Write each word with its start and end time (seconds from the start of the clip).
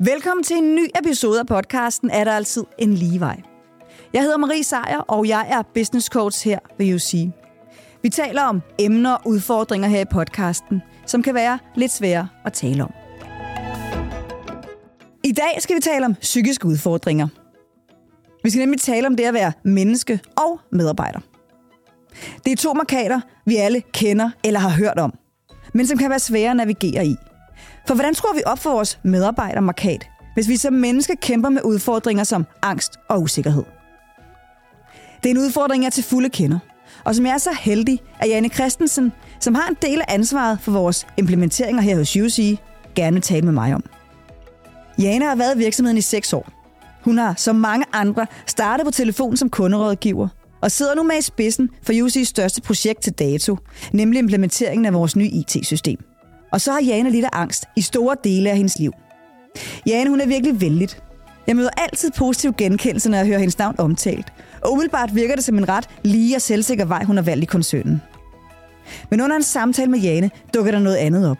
Velkommen 0.00 0.44
til 0.44 0.56
en 0.56 0.74
ny 0.74 0.88
episode 0.98 1.40
af 1.40 1.46
podcasten 1.46 2.10
Er 2.10 2.24
der 2.24 2.32
altid 2.32 2.64
en 2.78 2.94
ligevej? 2.94 3.40
Jeg 4.12 4.22
hedder 4.22 4.36
Marie 4.36 4.64
Sejer, 4.64 4.98
og 4.98 5.28
jeg 5.28 5.46
er 5.50 5.62
business 5.74 6.06
coach 6.06 6.44
her 6.44 6.58
ved 6.78 6.94
UC. 6.94 7.28
Vi 8.02 8.08
taler 8.08 8.42
om 8.42 8.62
emner 8.78 9.12
og 9.12 9.26
udfordringer 9.26 9.88
her 9.88 10.00
i 10.00 10.04
podcasten, 10.04 10.82
som 11.06 11.22
kan 11.22 11.34
være 11.34 11.58
lidt 11.74 11.92
svære 11.92 12.28
at 12.44 12.52
tale 12.52 12.84
om. 12.84 12.92
I 15.24 15.32
dag 15.32 15.56
skal 15.58 15.76
vi 15.76 15.80
tale 15.80 16.06
om 16.06 16.14
psykiske 16.14 16.66
udfordringer. 16.66 17.28
Vi 18.42 18.50
skal 18.50 18.60
nemlig 18.60 18.80
tale 18.80 19.06
om 19.06 19.16
det 19.16 19.24
at 19.24 19.34
være 19.34 19.52
menneske 19.64 20.20
og 20.36 20.60
medarbejder. 20.72 21.20
Det 22.44 22.52
er 22.52 22.56
to 22.56 22.72
markader, 22.72 23.20
vi 23.46 23.56
alle 23.56 23.80
kender 23.80 24.30
eller 24.44 24.60
har 24.60 24.70
hørt 24.70 24.98
om, 24.98 25.14
men 25.74 25.86
som 25.86 25.98
kan 25.98 26.10
være 26.10 26.18
svære 26.18 26.50
at 26.50 26.56
navigere 26.56 27.06
i. 27.06 27.16
For 27.86 27.94
hvordan 27.94 28.14
tror 28.14 28.34
vi 28.34 28.42
op 28.46 28.58
for 28.58 28.70
vores 28.70 28.98
medarbejdermarkat, 29.02 30.06
hvis 30.34 30.48
vi 30.48 30.56
som 30.56 30.72
mennesker 30.72 31.14
kæmper 31.22 31.48
med 31.48 31.62
udfordringer 31.64 32.24
som 32.24 32.46
angst 32.62 32.92
og 33.08 33.22
usikkerhed? 33.22 33.62
Det 35.22 35.30
er 35.30 35.34
en 35.34 35.38
udfordring, 35.38 35.84
jeg 35.84 35.92
til 35.92 36.04
fulde 36.04 36.28
kender, 36.28 36.58
og 37.04 37.14
som 37.14 37.26
jeg 37.26 37.32
er 37.32 37.38
så 37.38 37.50
heldig, 37.60 38.00
at 38.20 38.28
Janne 38.28 38.48
Christensen, 38.48 39.12
som 39.40 39.54
har 39.54 39.68
en 39.68 39.76
del 39.82 40.00
af 40.00 40.14
ansvaret 40.14 40.58
for 40.60 40.72
vores 40.72 41.06
implementeringer 41.16 41.82
her 41.82 41.96
hos 41.96 42.16
UC, 42.16 42.58
gerne 42.94 43.14
vil 43.14 43.22
tale 43.22 43.42
med 43.42 43.52
mig 43.52 43.74
om. 43.74 43.84
Jane 44.98 45.24
har 45.24 45.36
været 45.36 45.54
i 45.54 45.58
virksomheden 45.58 45.98
i 45.98 46.00
6 46.00 46.32
år. 46.32 46.48
Hun 47.04 47.18
har, 47.18 47.34
som 47.36 47.56
mange 47.56 47.86
andre, 47.92 48.26
startet 48.46 48.86
på 48.86 48.90
telefon 48.90 49.36
som 49.36 49.50
kunderådgiver, 49.50 50.28
og 50.62 50.70
sidder 50.70 50.94
nu 50.94 51.02
med 51.02 51.18
i 51.18 51.22
spidsen 51.22 51.70
for 51.82 51.92
UC's 51.92 52.24
største 52.24 52.62
projekt 52.62 53.02
til 53.02 53.12
dato, 53.12 53.56
nemlig 53.92 54.18
implementeringen 54.18 54.86
af 54.86 54.94
vores 54.94 55.16
nye 55.16 55.28
IT-system. 55.28 56.15
Og 56.56 56.60
så 56.60 56.72
har 56.72 56.80
Jane 56.80 57.10
lidt 57.10 57.24
af 57.24 57.28
angst 57.32 57.64
i 57.76 57.80
store 57.80 58.16
dele 58.24 58.50
af 58.50 58.56
hendes 58.56 58.78
liv. 58.78 58.92
Jane, 59.86 60.10
hun 60.10 60.20
er 60.20 60.26
virkelig 60.26 60.60
vældig. 60.60 60.88
Jeg 61.46 61.56
møder 61.56 61.70
altid 61.76 62.10
positiv 62.10 62.52
genkendelse, 62.58 63.10
når 63.10 63.18
jeg 63.18 63.26
hører 63.26 63.38
hendes 63.38 63.58
navn 63.58 63.74
omtalt. 63.78 64.32
Og 64.60 64.72
umiddelbart 64.72 65.14
virker 65.14 65.34
det 65.34 65.44
som 65.44 65.58
en 65.58 65.68
ret 65.68 65.88
lige 66.02 66.36
og 66.36 66.42
selvsikker 66.42 66.84
vej, 66.84 67.04
hun 67.04 67.16
har 67.16 67.22
valgt 67.22 67.42
i 67.42 67.46
koncernen. 67.46 68.02
Men 69.10 69.20
under 69.20 69.36
en 69.36 69.42
samtale 69.42 69.90
med 69.90 69.98
Jane 69.98 70.30
dukker 70.54 70.72
der 70.72 70.78
noget 70.78 70.96
andet 70.96 71.30
op. 71.30 71.38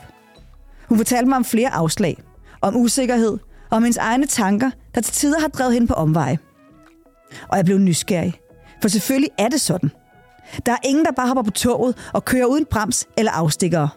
Hun 0.89 0.99
fortalte 0.99 1.29
mig 1.29 1.37
om 1.37 1.45
flere 1.45 1.75
afslag, 1.75 2.17
om 2.61 2.77
usikkerhed 2.77 3.39
og 3.71 3.77
om 3.77 3.83
hendes 3.83 3.97
egne 3.97 4.27
tanker, 4.27 4.71
der 4.95 5.01
til 5.01 5.15
tider 5.15 5.41
har 5.41 5.49
drevet 5.49 5.73
hende 5.73 5.87
på 5.87 5.95
omveje. 5.95 6.39
Og 7.49 7.57
jeg 7.57 7.65
blev 7.65 7.79
nysgerrig, 7.79 8.35
for 8.83 8.89
selvfølgelig 8.89 9.31
er 9.39 9.49
det 9.49 9.61
sådan. 9.61 9.91
Der 10.67 10.73
er 10.73 10.79
ingen, 10.85 11.05
der 11.05 11.13
bare 11.13 11.27
hopper 11.27 11.43
på 11.43 11.51
toget 11.51 12.11
og 12.15 12.25
kører 12.25 12.47
uden 12.47 12.67
brems 12.71 13.07
eller 13.17 13.33
afstikkere. 13.33 13.89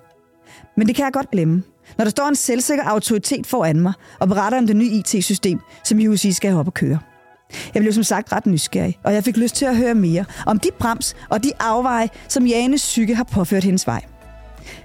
Men 0.78 0.88
det 0.88 0.96
kan 0.96 1.06
jeg 1.06 1.14
godt 1.14 1.32
glemme, 1.32 1.64
når 1.98 2.06
der 2.06 2.10
står 2.10 2.28
en 2.28 2.36
selvsikker 2.36 2.84
autoritet 2.84 3.48
foran 3.48 3.80
mig 3.80 3.94
og 4.20 4.28
beretter 4.28 4.58
om 4.58 4.68
det 4.68 4.76
nye 4.76 4.90
IT-system, 4.90 5.60
som 5.84 6.00
UC 6.00 6.36
skal 6.36 6.50
have 6.50 6.60
op 6.60 6.68
og 6.68 6.74
køre. 6.74 7.00
Jeg 7.74 7.82
blev 7.82 7.94
som 7.94 8.04
sagt 8.04 8.32
ret 8.32 8.46
nysgerrig, 8.46 8.98
og 9.04 9.14
jeg 9.14 9.24
fik 9.24 9.38
lyst 9.38 9.56
til 9.56 9.66
at 9.66 9.78
høre 9.78 9.96
mere 9.96 10.26
om 10.46 10.60
de 10.60 10.70
brems 10.80 11.16
og 11.30 11.44
de 11.44 11.52
afveje, 11.60 12.10
som 12.28 12.46
Janes 12.46 12.82
psyke 12.82 13.16
har 13.16 13.24
påført 13.24 13.64
hendes 13.64 13.88
vej. 13.88 14.02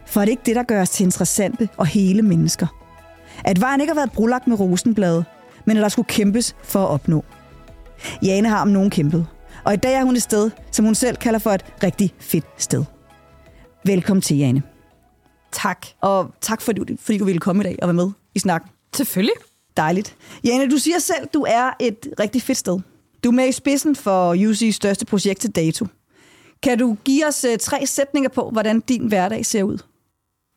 For 0.06 0.20
er 0.20 0.24
det 0.24 0.30
ikke 0.30 0.42
det, 0.46 0.56
der 0.56 0.62
gør 0.62 0.82
os 0.82 0.90
til 0.90 1.04
interessante 1.04 1.68
og 1.76 1.86
hele 1.86 2.22
mennesker? 2.22 2.66
At 3.44 3.60
vejen 3.60 3.80
ikke 3.80 3.90
har 3.90 4.00
været 4.00 4.12
brulagt 4.12 4.46
med 4.46 4.60
rosenblade, 4.60 5.24
men 5.64 5.76
at 5.76 5.82
der 5.82 5.88
skulle 5.88 6.06
kæmpes 6.06 6.56
for 6.62 6.82
at 6.82 6.88
opnå. 6.88 7.24
Jane 8.22 8.48
har 8.48 8.60
om 8.60 8.68
nogen 8.68 8.90
kæmpet, 8.90 9.26
og 9.64 9.74
i 9.74 9.76
dag 9.76 9.94
er 9.94 10.04
hun 10.04 10.16
et 10.16 10.22
sted, 10.22 10.50
som 10.70 10.84
hun 10.84 10.94
selv 10.94 11.16
kalder 11.16 11.38
for 11.38 11.50
et 11.50 11.64
rigtig 11.82 12.14
fedt 12.20 12.46
sted. 12.58 12.84
Velkommen 13.84 14.22
til, 14.22 14.38
Jane. 14.38 14.73
Tak, 15.54 15.86
og 16.00 16.30
tak 16.40 16.60
fordi, 16.60 16.96
fordi 17.00 17.18
du 17.18 17.24
ville 17.24 17.40
komme 17.40 17.62
i 17.62 17.64
dag 17.64 17.76
og 17.82 17.88
være 17.88 17.94
med 17.94 18.10
i 18.34 18.38
snakken. 18.38 18.70
Selvfølgelig. 18.94 19.34
Dejligt. 19.76 20.16
Jane, 20.44 20.70
du 20.70 20.78
siger 20.78 20.98
selv, 20.98 21.26
du 21.34 21.44
er 21.48 21.70
et 21.80 22.08
rigtig 22.20 22.42
fedt 22.42 22.58
sted. 22.58 22.80
Du 23.24 23.28
er 23.28 23.32
med 23.32 23.48
i 23.48 23.52
spidsen 23.52 23.96
for 23.96 24.34
UC's 24.34 24.70
største 24.70 25.06
projekt 25.06 25.40
til 25.40 25.50
dato. 25.50 25.86
Kan 26.62 26.78
du 26.78 26.96
give 27.04 27.26
os 27.26 27.44
uh, 27.44 27.56
tre 27.60 27.86
sætninger 27.86 28.30
på, 28.30 28.50
hvordan 28.50 28.80
din 28.80 29.06
hverdag 29.06 29.46
ser 29.46 29.62
ud? 29.62 29.78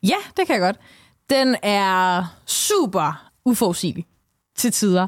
Ja, 0.04 0.16
det 0.38 0.48
kan 0.48 0.54
jeg 0.54 0.62
godt. 0.62 0.80
Den 1.30 1.56
er 1.64 2.24
super 2.46 3.30
uforudsigelig 3.46 4.06
til 4.56 4.72
tider. 4.72 5.08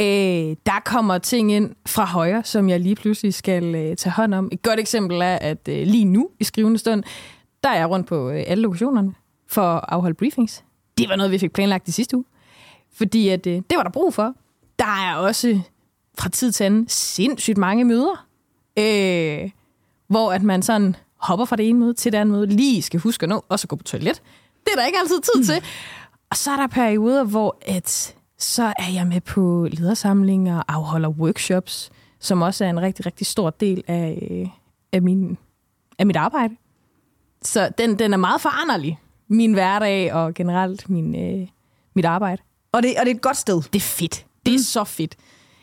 Øh, 0.00 0.56
der 0.66 0.82
kommer 0.84 1.18
ting 1.18 1.52
ind 1.52 1.74
fra 1.86 2.04
højre, 2.04 2.44
som 2.44 2.68
jeg 2.68 2.80
lige 2.80 2.94
pludselig 2.94 3.34
skal 3.34 3.74
øh, 3.74 3.96
tage 3.96 4.12
hånd 4.12 4.34
om. 4.34 4.48
Et 4.52 4.62
godt 4.62 4.80
eksempel 4.80 5.20
er, 5.20 5.36
at 5.36 5.68
øh, 5.68 5.86
lige 5.86 6.04
nu 6.04 6.30
i 6.40 6.44
skrivende 6.44 6.78
stund, 6.78 7.02
der 7.64 7.68
er 7.68 7.78
jeg 7.78 7.88
rundt 7.88 8.06
på 8.06 8.30
øh, 8.30 8.44
alle 8.46 8.62
lokationerne 8.62 9.14
for 9.48 9.62
at 9.62 9.84
afholde 9.88 10.14
briefings. 10.14 10.64
Det 10.98 11.08
var 11.08 11.16
noget, 11.16 11.32
vi 11.32 11.38
fik 11.38 11.52
planlagt 11.52 11.88
i 11.88 11.92
sidste 11.92 12.16
uge. 12.16 12.24
Fordi 12.92 13.28
at, 13.28 13.46
øh, 13.46 13.52
det 13.52 13.76
var 13.76 13.82
der 13.82 13.90
brug 13.90 14.14
for. 14.14 14.34
Der 14.78 15.10
er 15.10 15.14
også 15.14 15.60
fra 16.18 16.28
tid 16.28 16.52
til 16.52 16.64
anden 16.64 16.88
sindssygt 16.88 17.58
mange 17.58 17.84
møder, 17.84 18.26
øh, 18.78 19.50
hvor 20.08 20.32
at 20.32 20.42
man 20.42 20.62
sådan 20.62 20.96
hopper 21.16 21.44
fra 21.44 21.56
det 21.56 21.68
ene 21.68 21.78
møde 21.78 21.94
til 21.94 22.12
det 22.12 22.18
andet 22.18 22.34
møde, 22.34 22.46
lige 22.46 22.82
skal 22.82 23.00
huske 23.00 23.24
at 23.24 23.28
nå, 23.28 23.44
og 23.48 23.58
så 23.58 23.66
gå 23.66 23.76
på 23.76 23.82
toilet. 23.82 24.22
Det 24.64 24.72
er 24.72 24.76
der 24.76 24.86
ikke 24.86 24.98
altid 24.98 25.20
tid 25.20 25.44
til. 25.44 25.62
Og 26.30 26.36
så 26.36 26.50
er 26.50 26.56
der 26.56 26.66
perioder, 26.66 27.24
hvor 27.24 27.58
at, 27.62 28.16
så 28.38 28.62
er 28.62 28.92
jeg 28.94 29.06
med 29.06 29.20
på 29.20 29.68
ledersamlinger, 29.70 30.62
afholder 30.68 31.08
workshops, 31.08 31.90
som 32.20 32.42
også 32.42 32.64
er 32.64 32.70
en 32.70 32.80
rigtig, 32.80 33.06
rigtig 33.06 33.26
stor 33.26 33.50
del 33.50 33.84
af, 33.86 34.28
øh, 34.30 34.48
af, 34.92 35.02
min, 35.02 35.38
af 35.98 36.06
mit 36.06 36.16
arbejde. 36.16 36.56
Så 37.42 37.70
den, 37.78 37.98
den 37.98 38.12
er 38.12 38.16
meget 38.16 38.40
foranderlig, 38.40 38.98
min 39.28 39.52
hverdag 39.52 40.12
og 40.12 40.34
generelt 40.34 40.90
min, 40.90 41.14
øh, 41.14 41.48
mit 41.94 42.04
arbejde. 42.04 42.42
Og 42.72 42.82
det, 42.82 42.94
og 42.98 43.06
det 43.06 43.10
er 43.10 43.14
et 43.16 43.22
godt 43.22 43.36
sted. 43.36 43.62
Det 43.62 43.76
er 43.76 43.80
fedt. 43.80 44.26
Det 44.46 44.54
er 44.54 44.58
mm. 44.58 44.62
så 44.62 44.84
fedt. 44.84 45.16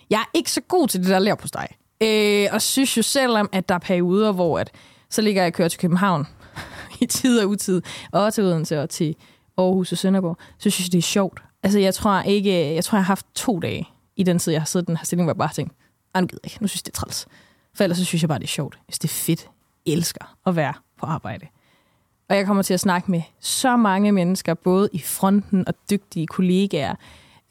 Jeg 0.10 0.20
er 0.20 0.30
ikke 0.34 0.52
så 0.52 0.62
god 0.62 0.88
til 0.88 1.00
det 1.00 1.10
der 1.10 1.20
lærer 1.20 1.36
på 1.36 1.48
dig. 1.54 1.68
Øh, 2.02 2.48
og 2.52 2.62
synes 2.62 2.98
jo 2.98 3.02
selvom, 3.02 3.50
at 3.52 3.70
der 3.70 3.76
er 3.76 3.80
perioder, 3.80 4.32
hvor 4.32 4.60
at, 4.60 4.72
så 5.10 5.22
ligger 5.22 5.42
jeg 5.42 5.48
og 5.48 5.54
kører 5.54 5.68
til 5.68 5.80
København 5.80 6.28
i 7.02 7.06
tid 7.06 7.40
og 7.40 7.50
utid, 7.50 7.82
og 8.12 8.34
til 8.34 8.44
Odense 8.44 8.82
og 8.82 8.90
til 8.90 9.16
Aarhus 9.58 9.92
og 9.92 9.98
Sønderborg, 9.98 10.38
så 10.58 10.70
synes 10.70 10.88
jeg, 10.88 10.92
det 10.92 10.98
er 10.98 11.02
sjovt. 11.02 11.44
Altså, 11.64 11.80
jeg 11.80 11.94
tror 11.94 12.22
ikke, 12.22 12.76
jeg 12.76 12.84
tror, 12.84 12.98
jeg 12.98 13.04
har 13.04 13.08
haft 13.08 13.26
to 13.36 13.60
dage 13.60 13.88
i 14.16 14.24
den 14.24 14.40
tid, 14.40 14.52
jeg 14.52 14.62
har 14.62 14.66
siddet 14.66 14.88
den 14.88 14.98
her 14.98 15.06
stilling, 15.06 15.26
hvor 15.26 15.34
jeg 15.34 15.38
bare 15.38 15.48
har 15.48 15.54
tænkt, 15.54 15.74
nu 16.22 16.28
gider 16.28 16.40
ikke, 16.44 16.58
nu 16.62 16.68
synes 16.68 16.82
jeg, 16.82 16.86
det 16.86 16.92
er 16.92 17.00
træls. 17.00 17.28
For 17.76 17.84
ellers 17.84 17.98
så 17.98 18.06
synes 18.06 18.22
jeg 18.24 18.30
bare, 18.30 18.40
det 18.40 18.44
er 18.44 18.48
sjovt. 18.48 18.80
Hvis 18.86 19.00
det 19.00 19.10
er 19.10 19.14
fedt, 19.14 19.50
jeg 19.86 19.94
elsker 19.94 20.36
at 20.46 20.56
være 20.56 20.74
på 21.00 21.06
arbejde. 21.06 21.48
Og 22.30 22.36
jeg 22.36 22.46
kommer 22.46 22.64
til 22.64 22.74
at 22.74 22.80
snakke 22.80 23.12
med 23.12 23.22
så 23.40 23.78
mange 23.78 24.12
mennesker, 24.12 24.54
både 24.54 24.90
i 24.94 25.00
fronten 25.00 25.68
og 25.68 25.74
dygtige 25.90 26.28
kollegaer. 26.28 26.96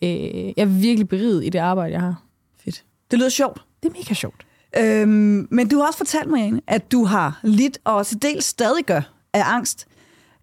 Øh, 0.02 0.46
jeg 0.46 0.54
er 0.56 0.64
virkelig 0.64 1.08
beriget 1.08 1.44
i 1.44 1.48
det 1.48 1.58
arbejde, 1.58 1.92
jeg 1.92 2.00
har. 2.00 2.22
Fedt. 2.64 2.84
Det 3.10 3.18
lyder 3.18 3.28
sjovt. 3.28 3.62
Det 3.82 3.88
er 3.88 3.92
mega 3.92 4.14
sjovt. 4.14 4.46
Øhm, 4.78 5.48
men 5.50 5.68
du 5.68 5.78
har 5.78 5.86
også 5.86 5.98
fortalt 5.98 6.30
mig, 6.30 6.38
Jane, 6.38 6.60
at 6.66 6.92
du 6.92 7.04
har 7.04 7.40
lidt 7.42 7.78
og 7.84 8.06
til 8.06 8.22
dels 8.22 8.44
stadig 8.44 8.84
gør 8.84 9.00
af 9.32 9.42
angst. 9.44 9.86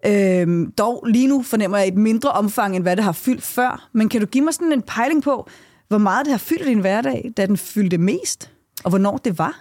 Øhm, 0.06 0.72
dog 0.72 1.06
lige 1.08 1.28
nu 1.28 1.44
fornemmer 1.44 1.78
jeg 1.78 1.88
et 1.88 1.96
mindre 1.96 2.32
omfang, 2.32 2.76
end 2.76 2.84
hvad 2.84 2.96
det 2.96 3.04
har 3.04 3.12
fyldt 3.12 3.44
før. 3.44 3.90
Men 3.94 4.10
kan 4.10 4.22
du 4.22 4.28
give 4.28 4.44
mig 4.44 4.54
sådan 4.54 4.72
en 4.72 4.82
pejling 4.82 5.24
på, 5.24 5.50
hvor 5.88 5.98
meget 5.98 6.26
det 6.26 6.32
har 6.32 6.38
fyldt 6.38 6.62
i 6.62 6.66
din 6.66 6.80
hverdag, 6.80 7.32
da 7.38 7.46
den 7.46 7.58
fyldte 7.58 7.98
mest? 7.98 8.52
Og 8.84 8.90
hvornår 8.90 9.18
det 9.18 9.38
var? 9.38 9.60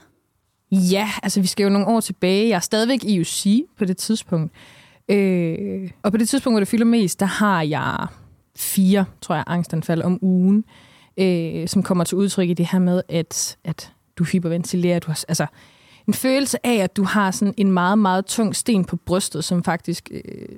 Ja, 0.73 1.09
altså 1.23 1.41
vi 1.41 1.47
skal 1.47 1.65
jo 1.65 1.71
nogle 1.71 1.87
år 1.87 2.01
tilbage. 2.01 2.49
Jeg 2.49 2.57
er 2.57 2.61
stadigvæk 2.61 3.05
i 3.05 3.21
UC 3.21 3.67
på 3.79 3.85
det 3.85 3.97
tidspunkt. 3.97 4.53
Øh, 5.09 5.91
og 6.03 6.13
på 6.13 6.19
det 6.19 6.29
tidspunkt, 6.29 6.55
hvor 6.55 6.61
det 6.61 6.69
fylder 6.69 6.85
mest, 6.85 7.21
der 7.21 7.27
har 7.27 7.63
jeg 7.63 8.07
fire, 8.57 9.05
tror 9.21 9.35
jeg, 9.35 9.45
angstanfald 9.47 10.03
om 10.03 10.19
ugen, 10.23 10.65
øh, 11.17 11.69
som 11.69 11.83
kommer 11.83 12.05
til 12.05 12.17
udtryk 12.17 12.49
i 12.49 12.55
det 12.55 12.67
her 12.67 12.79
med, 12.79 13.03
at, 13.09 13.59
at 13.65 13.93
du 14.17 14.25
hyperventilerer. 14.25 14.99
Du 14.99 15.07
har, 15.07 15.25
altså, 15.29 15.47
en 16.07 16.15
følelse 16.15 16.67
af, 16.67 16.75
at 16.75 16.97
du 16.97 17.05
har 17.05 17.31
sådan 17.31 17.55
en 17.57 17.73
meget, 17.73 17.99
meget 17.99 18.27
tung 18.27 18.57
sten 18.57 18.85
på 18.85 18.97
brystet, 18.97 19.45
som 19.45 19.65
faktisk 19.65 20.11
øh, 20.11 20.49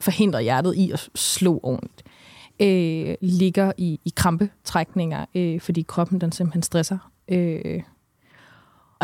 forhindrer 0.00 0.40
hjertet 0.40 0.74
i 0.76 0.90
at 0.90 1.08
slå 1.14 1.60
ordentligt. 1.62 2.02
Øh, 2.60 3.14
ligger 3.20 3.72
i, 3.78 4.00
i 4.04 4.12
krampetrækninger, 4.16 5.24
øh, 5.34 5.60
fordi 5.60 5.84
kroppen 5.88 6.20
den 6.20 6.32
simpelthen 6.32 6.62
stresser. 6.62 6.98
Øh, 7.28 7.82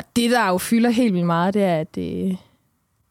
og 0.00 0.06
det, 0.16 0.30
der 0.30 0.48
jo 0.48 0.58
fylder 0.58 0.90
helt 0.90 1.14
vildt 1.14 1.26
meget, 1.26 1.54
det 1.54 1.62
er, 1.62 1.76
at 1.76 1.94
det, 1.94 2.38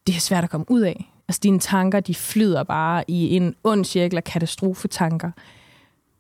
det 0.08 0.16
er 0.16 0.20
svært 0.20 0.44
at 0.44 0.50
komme 0.50 0.66
ud 0.70 0.82
af. 0.82 1.14
Altså, 1.28 1.40
dine 1.44 1.60
tanker, 1.60 2.00
de 2.00 2.16
flyder 2.16 2.64
bare 2.64 3.04
i 3.08 3.36
en 3.36 3.56
ond 3.64 3.86
cirkel 3.86 4.18
af 4.18 4.24
katastrofetanker. 4.24 5.32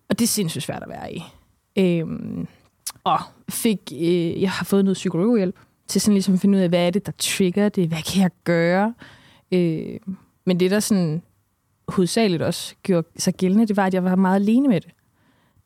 Og 0.10 0.20
det 0.20 0.26
er 0.26 0.28
sindssygt 0.28 0.64
svært 0.64 0.84
at 0.84 0.90
være 0.90 1.14
i. 1.14 1.24
Øhm, 1.78 2.48
og 3.04 3.20
fik, 3.50 3.80
øh, 3.94 4.42
jeg 4.42 4.52
har 4.52 4.66
fået 4.66 4.86
noget 4.86 4.96
psykologhjælp 4.96 5.56
til 5.88 6.02
sådan 6.02 6.14
ligesom 6.14 6.34
at 6.34 6.40
finde 6.40 6.58
ud 6.58 6.64
af, 6.64 6.70
hvad 6.70 6.88
er 6.88 6.90
det, 6.90 7.06
der 7.06 7.12
trigger 7.18 7.70
det? 7.70 7.88
Hvad 7.88 8.14
kan 8.14 8.22
jeg 8.22 8.32
gøre? 8.44 8.94
Øh, 9.52 10.00
men 10.46 10.60
det, 10.60 10.72
der 10.72 10.80
sådan 10.80 11.22
hovedsageligt 11.88 12.42
også 12.42 12.76
gjorde 12.84 13.08
sig 13.18 13.34
gældende, 13.34 13.68
det 13.68 13.78
var, 13.78 13.86
at 13.86 13.94
jeg 13.94 14.04
var 14.04 14.16
meget 14.16 14.36
alene 14.36 14.68
med 14.68 14.82
det 14.82 14.92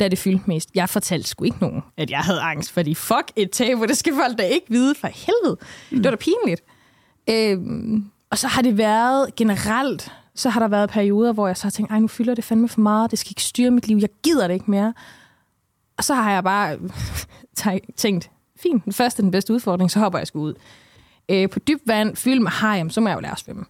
da 0.04 0.10
det 0.10 0.20
fyldte 0.20 0.44
mest. 0.48 0.70
Jeg 0.76 0.90
fortalte 0.90 1.30
sgu 1.30 1.44
ikke 1.44 1.58
nogen, 1.62 1.82
at 1.98 2.12
jeg 2.12 2.20
havde 2.20 2.42
angst, 2.42 2.72
fordi 2.72 2.96
fuck 2.96 3.32
et 3.36 3.52
tabu, 3.52 3.86
det 3.86 3.98
skal 3.98 4.14
folk 4.16 4.38
da 4.38 4.44
ikke 4.44 4.66
vide 4.70 4.96
for 4.96 5.08
helvede. 5.08 5.58
Mm. 5.92 5.98
Det 5.98 6.04
var 6.04 6.12
da 6.12 6.16
pinligt. 6.16 6.64
Øhm, 7.30 8.06
og 8.30 8.38
så 8.38 8.48
har 8.48 8.62
det 8.62 8.78
været 8.78 9.36
generelt 9.36 10.12
så 10.36 10.50
har 10.50 10.60
der 10.60 10.68
været 10.68 10.90
perioder, 10.90 11.34
hvor 11.34 11.48
jeg 11.48 11.58
så 11.58 11.64
har 11.64 11.72
tænkt, 11.72 11.92
ej, 11.92 12.00
nu 12.00 12.08
fylder 12.08 12.36
det 12.36 12.44
fandme 12.44 12.70
for 12.70 12.82
meget, 12.82 13.12
det 13.12 13.20
skal 13.20 13.32
ikke 13.32 13.44
styre 13.44 13.72
mit 13.72 13.88
liv, 13.88 13.98
jeg 13.98 14.10
gider 14.24 14.48
det 14.48 14.54
ikke 14.54 14.72
mere. 14.72 14.94
Og 15.98 16.04
så 16.04 16.14
har 16.14 16.32
jeg 16.32 16.44
bare 16.44 16.80
tænkt, 17.98 18.32
fint, 18.58 18.86
den 18.86 18.94
første 18.94 19.22
den 19.22 19.32
bedste 19.32 19.54
udfordring, 19.54 19.92
så 19.92 20.00
hopper 20.00 20.20
jeg 20.20 20.28
sgu 20.28 20.40
ud. 20.40 20.54
Øh, 21.30 21.50
på 21.50 21.60
dyb 21.60 21.80
vand, 21.86 22.16
fyldt 22.16 22.42
med 22.42 22.52
harium, 22.52 22.90
så 22.90 23.02
må 23.02 23.10
jeg 23.10 23.16
jo 23.16 23.22
lære 23.22 23.32
at 23.32 23.40
svømme. 23.40 23.66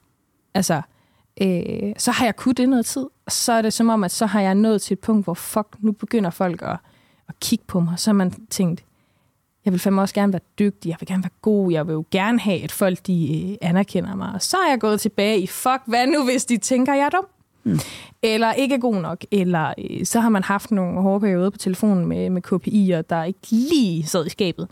Altså, 0.53 0.81
øh, 1.41 1.93
så 1.97 2.11
har 2.11 2.25
jeg 2.25 2.35
kunnet 2.35 2.57
det 2.57 2.69
noget 2.69 2.85
tid, 2.85 3.05
og 3.25 3.31
så 3.31 3.53
er 3.53 3.61
det 3.61 3.73
som 3.73 3.89
om, 3.89 4.03
at 4.03 4.11
så 4.11 4.25
har 4.25 4.41
jeg 4.41 4.55
nået 4.55 4.81
til 4.81 4.93
et 4.93 4.99
punkt, 4.99 5.25
hvor 5.25 5.33
fuck, 5.33 5.67
nu 5.79 5.91
begynder 5.91 6.29
folk 6.29 6.61
at, 6.61 6.77
at 7.29 7.39
kigge 7.39 7.65
på 7.67 7.79
mig. 7.79 7.99
Så 7.99 8.09
har 8.09 8.13
man 8.13 8.31
tænkt, 8.49 8.83
jeg 9.65 9.73
vil 9.73 9.79
fandme 9.79 10.01
også 10.01 10.15
gerne 10.15 10.33
være 10.33 10.41
dygtig, 10.59 10.89
jeg 10.89 10.97
vil 10.99 11.07
gerne 11.07 11.23
være 11.23 11.31
god, 11.41 11.71
jeg 11.71 11.87
vil 11.87 11.93
jo 11.93 12.05
gerne 12.11 12.39
have, 12.39 12.63
at 12.63 12.71
folk 12.71 13.07
de 13.07 13.49
øh, 13.51 13.57
anerkender 13.61 14.15
mig. 14.15 14.31
Og 14.33 14.41
så 14.41 14.57
er 14.57 14.69
jeg 14.69 14.79
gået 14.79 15.01
tilbage 15.01 15.39
i, 15.39 15.47
fuck, 15.47 15.81
hvad 15.85 16.07
nu, 16.07 16.23
hvis 16.23 16.45
de 16.45 16.57
tænker, 16.57 16.93
jeg 16.93 17.05
er 17.05 17.09
dum? 17.09 17.25
Mm. 17.63 17.79
Eller 18.21 18.53
ikke 18.53 18.75
er 18.75 18.79
god 18.79 18.95
nok, 18.95 19.25
eller 19.31 19.73
øh, 19.77 20.05
så 20.05 20.19
har 20.19 20.29
man 20.29 20.43
haft 20.43 20.71
nogle 20.71 21.01
hårde 21.01 21.19
perioder 21.19 21.49
på 21.49 21.57
telefonen 21.57 22.05
med, 22.05 22.29
med 22.29 22.41
KPI'er, 22.47 23.01
der 23.09 23.23
ikke 23.23 23.39
lige 23.49 24.07
sad 24.07 24.25
i 24.25 24.29
skabet. 24.29 24.67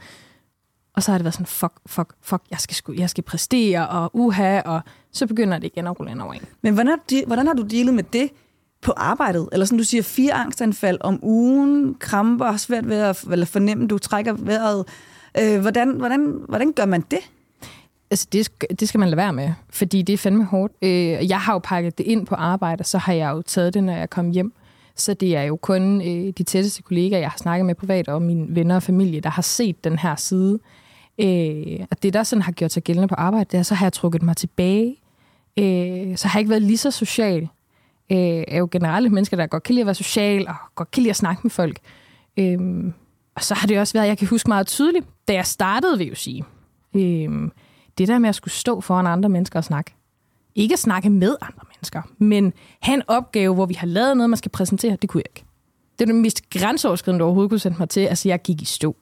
Og 0.95 1.03
så 1.03 1.11
har 1.11 1.17
det 1.17 1.25
været 1.25 1.33
sådan, 1.33 1.45
fuck, 1.45 1.73
fuck, 1.85 2.13
fuck, 2.21 2.41
jeg 2.51 2.59
skal, 2.59 2.75
sku, 2.75 2.93
jeg 2.97 3.09
skal 3.09 3.23
præstere, 3.23 3.87
og 3.87 4.11
uha, 4.13 4.61
og 4.61 4.81
så 5.11 5.27
begynder 5.27 5.59
det 5.59 5.67
igen 5.67 5.87
at 5.87 5.99
rulle 5.99 6.11
ind 6.11 6.21
over 6.21 6.33
en. 6.33 6.41
Men 6.61 6.73
hvordan, 6.73 6.99
hvordan 7.27 7.47
har 7.47 7.53
du 7.53 7.63
dealet 7.63 7.93
med 7.93 8.03
det 8.03 8.29
på 8.81 8.93
arbejdet? 8.97 9.49
Eller 9.51 9.65
som 9.65 9.77
du 9.77 9.83
siger, 9.83 10.03
fire 10.03 10.33
angstanfald 10.33 10.97
om 11.01 11.19
ugen, 11.23 11.95
kramper, 11.99 12.57
svært 12.57 12.89
ved 12.89 12.97
at 12.97 13.23
eller 13.31 13.45
fornemme, 13.45 13.87
du 13.87 13.97
trækker 13.97 14.33
vejret. 14.33 14.85
Øh, 15.41 15.61
hvordan, 15.61 15.89
hvordan, 15.89 16.41
hvordan 16.47 16.71
gør 16.71 16.85
man 16.85 17.01
det? 17.11 17.19
Altså, 18.11 18.27
det, 18.31 18.49
det 18.79 18.87
skal 18.87 18.99
man 18.99 19.09
lade 19.09 19.17
være 19.17 19.33
med, 19.33 19.53
fordi 19.69 20.01
det 20.01 20.13
er 20.13 20.17
fandme 20.17 20.45
hårdt. 20.45 20.73
Øh, 20.81 21.29
jeg 21.29 21.39
har 21.41 21.53
jo 21.53 21.59
pakket 21.63 21.97
det 21.97 22.03
ind 22.03 22.25
på 22.25 22.35
arbejde, 22.35 22.81
og 22.81 22.85
så 22.85 22.97
har 22.97 23.13
jeg 23.13 23.31
jo 23.31 23.41
taget 23.41 23.73
det, 23.73 23.83
når 23.83 23.93
jeg 23.93 24.09
kom 24.09 24.29
hjem. 24.29 24.53
Så 24.95 25.13
det 25.13 25.35
er 25.35 25.43
jo 25.43 25.55
kun 25.55 26.01
øh, 26.01 26.33
de 26.37 26.43
tætteste 26.43 26.81
kollegaer, 26.81 27.19
jeg 27.19 27.29
har 27.29 27.37
snakket 27.37 27.65
med 27.65 27.75
privat, 27.75 28.07
og 28.07 28.21
mine 28.21 28.55
venner 28.55 28.75
og 28.75 28.83
familie, 28.83 29.19
der 29.19 29.29
har 29.29 29.41
set 29.41 29.83
den 29.83 29.99
her 29.99 30.15
side. 30.15 30.59
Øh, 31.21 31.85
og 31.91 32.03
det, 32.03 32.13
der 32.13 32.23
sådan 32.23 32.41
har 32.41 32.51
gjort 32.51 32.71
sig 32.71 32.83
gældende 32.83 33.07
på 33.07 33.15
arbejde, 33.15 33.45
det 33.51 33.57
er, 33.57 33.63
så 33.63 33.75
har 33.75 33.85
jeg 33.85 33.93
trukket 33.93 34.23
mig 34.23 34.37
tilbage. 34.37 34.95
Øh, 35.59 36.17
så 36.17 36.27
har 36.27 36.39
jeg 36.39 36.41
ikke 36.41 36.49
været 36.49 36.61
lige 36.61 36.77
så 36.77 36.91
social. 36.91 37.41
Øh, 38.11 38.43
er 38.47 38.57
jo 38.57 38.67
generelt 38.71 39.11
mennesker, 39.11 39.37
der 39.37 39.47
godt 39.47 39.63
kan 39.63 39.75
lide 39.75 39.81
at 39.81 39.85
være 39.85 39.95
social, 39.95 40.47
og 40.47 40.55
godt 40.75 40.91
kan 40.91 41.03
lide 41.03 41.09
at 41.09 41.15
snakke 41.15 41.39
med 41.43 41.51
folk. 41.51 41.79
Øh, 42.37 42.59
og 43.35 43.43
så 43.43 43.53
har 43.53 43.67
det 43.67 43.79
også 43.79 43.93
været, 43.93 44.07
jeg 44.07 44.17
kan 44.17 44.27
huske 44.27 44.49
meget 44.49 44.67
tydeligt, 44.67 45.05
da 45.27 45.33
jeg 45.33 45.45
startede, 45.45 45.97
vil 45.97 46.07
jeg 46.07 46.17
sige. 46.17 46.43
Øh, 46.95 47.49
det 47.97 48.07
der 48.07 48.19
med 48.19 48.29
at 48.29 48.35
skulle 48.35 48.53
stå 48.53 48.81
foran 48.81 49.07
andre 49.07 49.29
mennesker 49.29 49.59
og 49.59 49.63
snakke. 49.63 49.93
Ikke 50.55 50.73
at 50.73 50.79
snakke 50.79 51.09
med 51.09 51.35
andre 51.41 51.63
mennesker, 51.75 52.01
men 52.17 52.53
have 52.79 52.93
en 52.93 53.03
opgave, 53.07 53.53
hvor 53.53 53.65
vi 53.65 53.73
har 53.73 53.87
lavet 53.87 54.17
noget, 54.17 54.29
man 54.29 54.37
skal 54.37 54.51
præsentere, 54.51 54.97
det 55.01 55.09
kunne 55.09 55.21
jeg 55.25 55.37
ikke. 55.37 55.47
Det 55.99 56.01
er 56.01 56.13
det 56.13 56.15
mest 56.15 56.49
grænseoverskridende, 56.49 57.19
du 57.19 57.25
overhovedet 57.25 57.49
kunne 57.49 57.59
sende 57.59 57.77
mig 57.79 57.89
til. 57.89 58.01
Altså, 58.01 58.29
jeg 58.29 58.41
gik 58.41 58.61
i 58.61 58.65
stå. 58.65 58.95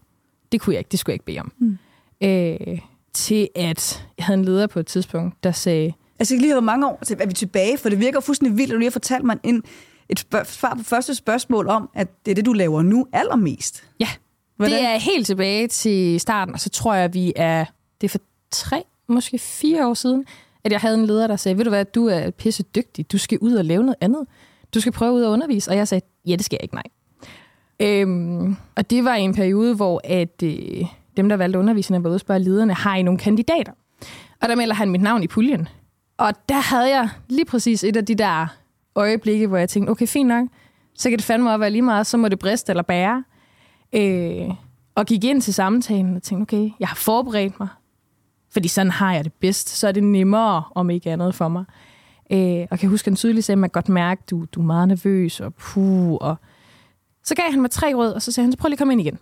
Det 0.51 0.61
kunne 0.61 0.73
jeg 0.73 0.79
ikke, 0.79 0.89
det 0.91 0.99
skulle 0.99 1.11
jeg 1.11 1.15
ikke 1.15 1.25
bede 1.25 1.39
om. 1.39 1.51
Mm. 1.57 1.77
Øh, 2.23 2.79
til 3.13 3.49
at 3.55 4.05
jeg 4.17 4.25
havde 4.25 4.39
en 4.39 4.45
leder 4.45 4.67
på 4.67 4.79
et 4.79 4.87
tidspunkt, 4.87 5.43
der 5.43 5.51
sagde... 5.51 5.93
Altså, 6.19 6.33
jeg 6.33 6.41
lige 6.41 6.53
hvor 6.53 6.61
mange 6.61 6.87
år 6.87 6.99
er 7.21 7.27
vi 7.27 7.33
tilbage, 7.33 7.77
for 7.77 7.89
det 7.89 7.99
virker 7.99 8.19
fuldstændig 8.19 8.57
vildt, 8.57 8.71
at 8.71 8.73
du 8.73 8.77
lige 8.77 8.85
har 8.85 8.91
fortalt 8.91 9.23
mig 9.23 9.37
en, 9.43 9.63
et 10.09 10.25
svar 10.45 10.75
på 10.75 10.83
første 10.83 11.15
spørgsmål 11.15 11.67
om, 11.67 11.89
at 11.93 12.25
det 12.25 12.31
er 12.31 12.35
det, 12.35 12.45
du 12.45 12.53
laver 12.53 12.81
nu 12.81 13.05
allermest. 13.13 13.83
Ja, 13.99 14.07
Hvordan? 14.55 14.77
det 14.77 14.85
er 14.85 14.97
helt 14.97 15.25
tilbage 15.25 15.67
til 15.67 16.19
starten, 16.19 16.53
og 16.53 16.59
så 16.59 16.69
tror 16.69 16.93
jeg, 16.93 17.03
at 17.03 17.13
vi 17.13 17.33
er... 17.35 17.65
Det 18.01 18.07
er 18.07 18.09
for 18.09 18.19
tre, 18.51 18.83
måske 19.07 19.39
fire 19.39 19.87
år 19.87 19.93
siden, 19.93 20.25
at 20.63 20.71
jeg 20.71 20.79
havde 20.79 20.95
en 20.95 21.05
leder, 21.05 21.27
der 21.27 21.35
sagde, 21.35 21.57
ved 21.57 21.63
du 21.63 21.69
hvad, 21.69 21.85
du 21.85 22.07
er 22.07 22.29
pisse 22.31 22.63
dygtig, 22.63 23.11
du 23.11 23.17
skal 23.17 23.37
ud 23.41 23.53
og 23.53 23.65
lave 23.65 23.83
noget 23.83 23.95
andet. 24.01 24.27
Du 24.73 24.79
skal 24.79 24.91
prøve 24.91 25.13
ud 25.13 25.23
at 25.23 25.27
undervise. 25.27 25.71
Og 25.71 25.77
jeg 25.77 25.87
sagde, 25.87 26.05
ja, 26.25 26.35
det 26.35 26.45
skal 26.45 26.57
jeg 26.61 26.63
ikke, 26.63 26.75
nej. 26.75 26.83
Øhm, 27.79 28.55
og 28.75 28.89
det 28.89 29.03
var 29.03 29.13
en 29.13 29.33
periode, 29.33 29.75
hvor 29.75 30.01
at, 30.03 30.43
øh, 30.43 30.85
dem, 31.19 31.29
der 31.29 31.37
valgte 31.37 31.59
underviserne, 31.59 32.03
var 32.03 32.09
ude 32.09 32.15
og 32.15 32.19
spørge 32.19 32.39
lederne, 32.39 32.73
har 32.73 32.95
I 32.95 33.01
nogle 33.01 33.19
kandidater? 33.19 33.71
Og 34.41 34.49
der 34.49 34.55
melder 34.55 34.75
han 34.75 34.89
mit 34.89 35.01
navn 35.01 35.23
i 35.23 35.27
puljen. 35.27 35.67
Og 36.17 36.33
der 36.49 36.59
havde 36.59 36.89
jeg 36.89 37.09
lige 37.29 37.45
præcis 37.45 37.83
et 37.83 37.97
af 37.97 38.05
de 38.05 38.15
der 38.15 38.47
øjeblikke, 38.95 39.47
hvor 39.47 39.57
jeg 39.57 39.69
tænkte, 39.69 39.91
okay, 39.91 40.07
fint 40.07 40.27
nok, 40.27 40.47
så 40.95 41.09
kan 41.09 41.17
det 41.17 41.25
fandme 41.25 41.51
op 41.51 41.59
være 41.59 41.69
lige 41.69 41.81
meget, 41.81 42.07
så 42.07 42.17
må 42.17 42.27
det 42.27 42.39
briste 42.39 42.71
eller 42.71 42.83
bære. 42.83 43.23
Øh, 43.93 44.49
og 44.95 45.05
gik 45.05 45.23
ind 45.23 45.41
til 45.41 45.53
samtalen 45.53 46.15
og 46.15 46.23
tænkte, 46.23 46.43
okay, 46.43 46.69
jeg 46.79 46.87
har 46.87 46.95
forberedt 46.95 47.59
mig. 47.59 47.67
Fordi 48.51 48.67
sådan 48.67 48.91
har 48.91 49.13
jeg 49.13 49.23
det 49.23 49.33
bedst. 49.33 49.69
Så 49.69 49.87
er 49.87 49.91
det 49.91 50.03
nemmere, 50.03 50.63
om 50.75 50.89
ikke 50.89 51.11
andet 51.11 51.35
for 51.35 51.47
mig. 51.47 51.65
Øh, 52.31 52.67
og 52.71 52.79
kan 52.79 52.89
huske, 52.89 53.09
han 53.09 53.15
tydeligt 53.15 53.45
sagde, 53.45 53.55
at 53.55 53.59
man 53.59 53.69
godt 53.69 53.89
mærke, 53.89 54.23
du, 54.29 54.45
du 54.45 54.59
er 54.61 54.65
meget 54.65 54.87
nervøs 54.87 55.39
og 55.39 55.53
puh. 55.53 56.11
Og 56.11 56.35
så 57.23 57.35
gav 57.35 57.45
han 57.51 57.61
mig 57.61 57.71
tre 57.71 57.93
råd, 57.95 58.11
og 58.11 58.21
så 58.21 58.31
sagde 58.31 58.45
han, 58.45 58.51
så 58.51 58.57
prøv 58.57 58.67
lige 58.67 58.75
at 58.75 58.79
komme 58.79 58.93
ind 58.93 59.01
igen. 59.01 59.19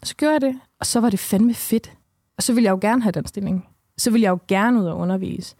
Og 0.00 0.06
så 0.06 0.16
gjorde 0.16 0.32
jeg 0.32 0.40
det, 0.40 0.60
og 0.80 0.86
så 0.86 1.00
var 1.00 1.10
det 1.10 1.18
fandme 1.18 1.54
fedt. 1.54 1.92
Og 2.36 2.42
så 2.42 2.52
ville 2.52 2.64
jeg 2.64 2.70
jo 2.70 2.78
gerne 2.80 3.02
have 3.02 3.12
den 3.12 3.26
stilling. 3.26 3.68
Så 3.98 4.10
ville 4.10 4.24
jeg 4.24 4.30
jo 4.30 4.38
gerne 4.48 4.80
ud 4.80 4.86
og 4.86 4.96
undervise. 4.96 5.56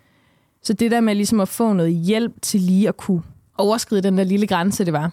Så 0.63 0.73
det 0.73 0.91
der 0.91 1.01
med 1.01 1.15
ligesom 1.15 1.41
at 1.41 1.49
få 1.49 1.73
noget 1.73 1.95
hjælp 1.95 2.33
til 2.43 2.61
lige 2.61 2.89
at 2.89 2.97
kunne 2.97 3.23
overskride 3.59 4.03
den 4.03 4.19
der 4.19 4.25
lille 4.25 4.47
grænse, 4.47 4.85
det 4.85 4.93
var. 4.93 5.13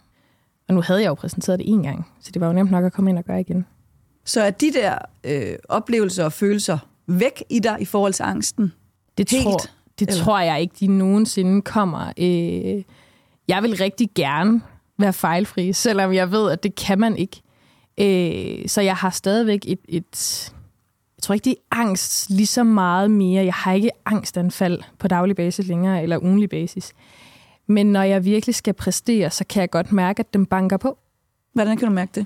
Og 0.67 0.73
nu 0.73 0.81
havde 0.81 1.01
jeg 1.01 1.07
jo 1.07 1.13
præsenteret 1.13 1.59
det 1.59 1.69
en 1.69 1.83
gang, 1.83 2.07
så 2.21 2.31
det 2.31 2.41
var 2.41 2.47
jo 2.47 2.53
nemt 2.53 2.71
nok 2.71 2.85
at 2.85 2.93
komme 2.93 3.09
ind 3.09 3.17
og 3.17 3.23
gøre 3.23 3.39
igen. 3.39 3.65
Så 4.25 4.41
er 4.41 4.51
de 4.51 4.73
der 4.73 4.97
øh, 5.23 5.55
oplevelser 5.69 6.25
og 6.25 6.33
følelser 6.33 6.77
væk 7.07 7.43
i 7.49 7.59
dig 7.59 7.77
i 7.79 7.85
forhold 7.85 8.13
til 8.13 8.23
angsten? 8.23 8.73
Det, 9.17 9.31
Helt, 9.31 9.43
tror, 9.43 9.59
det 9.99 10.09
tror 10.09 10.39
jeg 10.39 10.61
ikke, 10.61 10.75
de 10.79 10.87
nogensinde 10.87 11.61
kommer. 11.61 12.13
Øh, 12.17 12.83
jeg 13.47 13.63
vil 13.63 13.77
rigtig 13.77 14.09
gerne 14.15 14.61
være 14.99 15.13
fejlfri, 15.13 15.73
selvom 15.73 16.13
jeg 16.13 16.31
ved, 16.31 16.51
at 16.51 16.63
det 16.63 16.75
kan 16.75 16.99
man 16.99 17.17
ikke. 17.17 17.41
Øh, 17.97 18.67
så 18.67 18.81
jeg 18.81 18.95
har 18.95 19.09
stadigvæk 19.09 19.63
et, 19.67 19.79
et... 19.87 20.53
Jeg 21.17 21.23
tror 21.23 21.33
ikke, 21.33 21.45
det 21.45 21.51
er 21.51 21.75
angst 21.79 22.29
lige 22.29 22.47
så 22.47 22.63
meget 22.63 23.11
mere. 23.11 23.45
Jeg 23.45 23.53
har 23.53 23.73
ikke 23.73 23.91
angstanfald 24.05 24.81
på 24.99 25.07
daglig 25.07 25.35
basis 25.35 25.67
længere, 25.67 26.03
eller 26.03 26.17
ugenlig 26.17 26.49
basis. 26.49 26.93
Men 27.67 27.91
når 27.91 28.01
jeg 28.01 28.25
virkelig 28.25 28.55
skal 28.55 28.73
præstere, 28.73 29.29
så 29.29 29.45
kan 29.49 29.61
jeg 29.61 29.69
godt 29.69 29.91
mærke, 29.91 30.19
at 30.19 30.33
den 30.33 30.45
banker 30.45 30.77
på. 30.77 30.97
Hvordan 31.53 31.77
kan 31.77 31.87
du 31.87 31.93
mærke 31.93 32.11
det? 32.15 32.25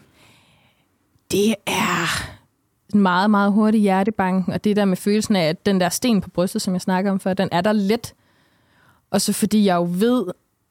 Det 1.32 1.56
er 1.66 2.30
en 2.94 3.00
meget, 3.00 3.32
meget 3.32 3.52
hurtig 3.52 3.82
hjertebanken, 3.82 4.54
og 4.54 4.64
det 4.64 4.76
der 4.76 4.86
med 4.86 4.98
følelsen 4.98 5.36
af, 5.36 5.44
at 5.50 5.66
den 5.66 5.82
der 5.82 5.90
sten 5.90 6.22
på 6.22 6.30
brystet, 6.30 6.62
som 6.62 6.74
jeg 6.74 6.82
snakker 6.82 7.12
om 7.12 7.20
før, 7.20 7.34
den 7.34 7.50
er 7.52 7.62
der 7.62 7.72
let. 7.72 8.14
Og 9.12 9.22
så 9.22 9.34
fordi 9.34 9.66
jeg 9.66 9.76
jo 9.76 9.88
ved 9.92 10.26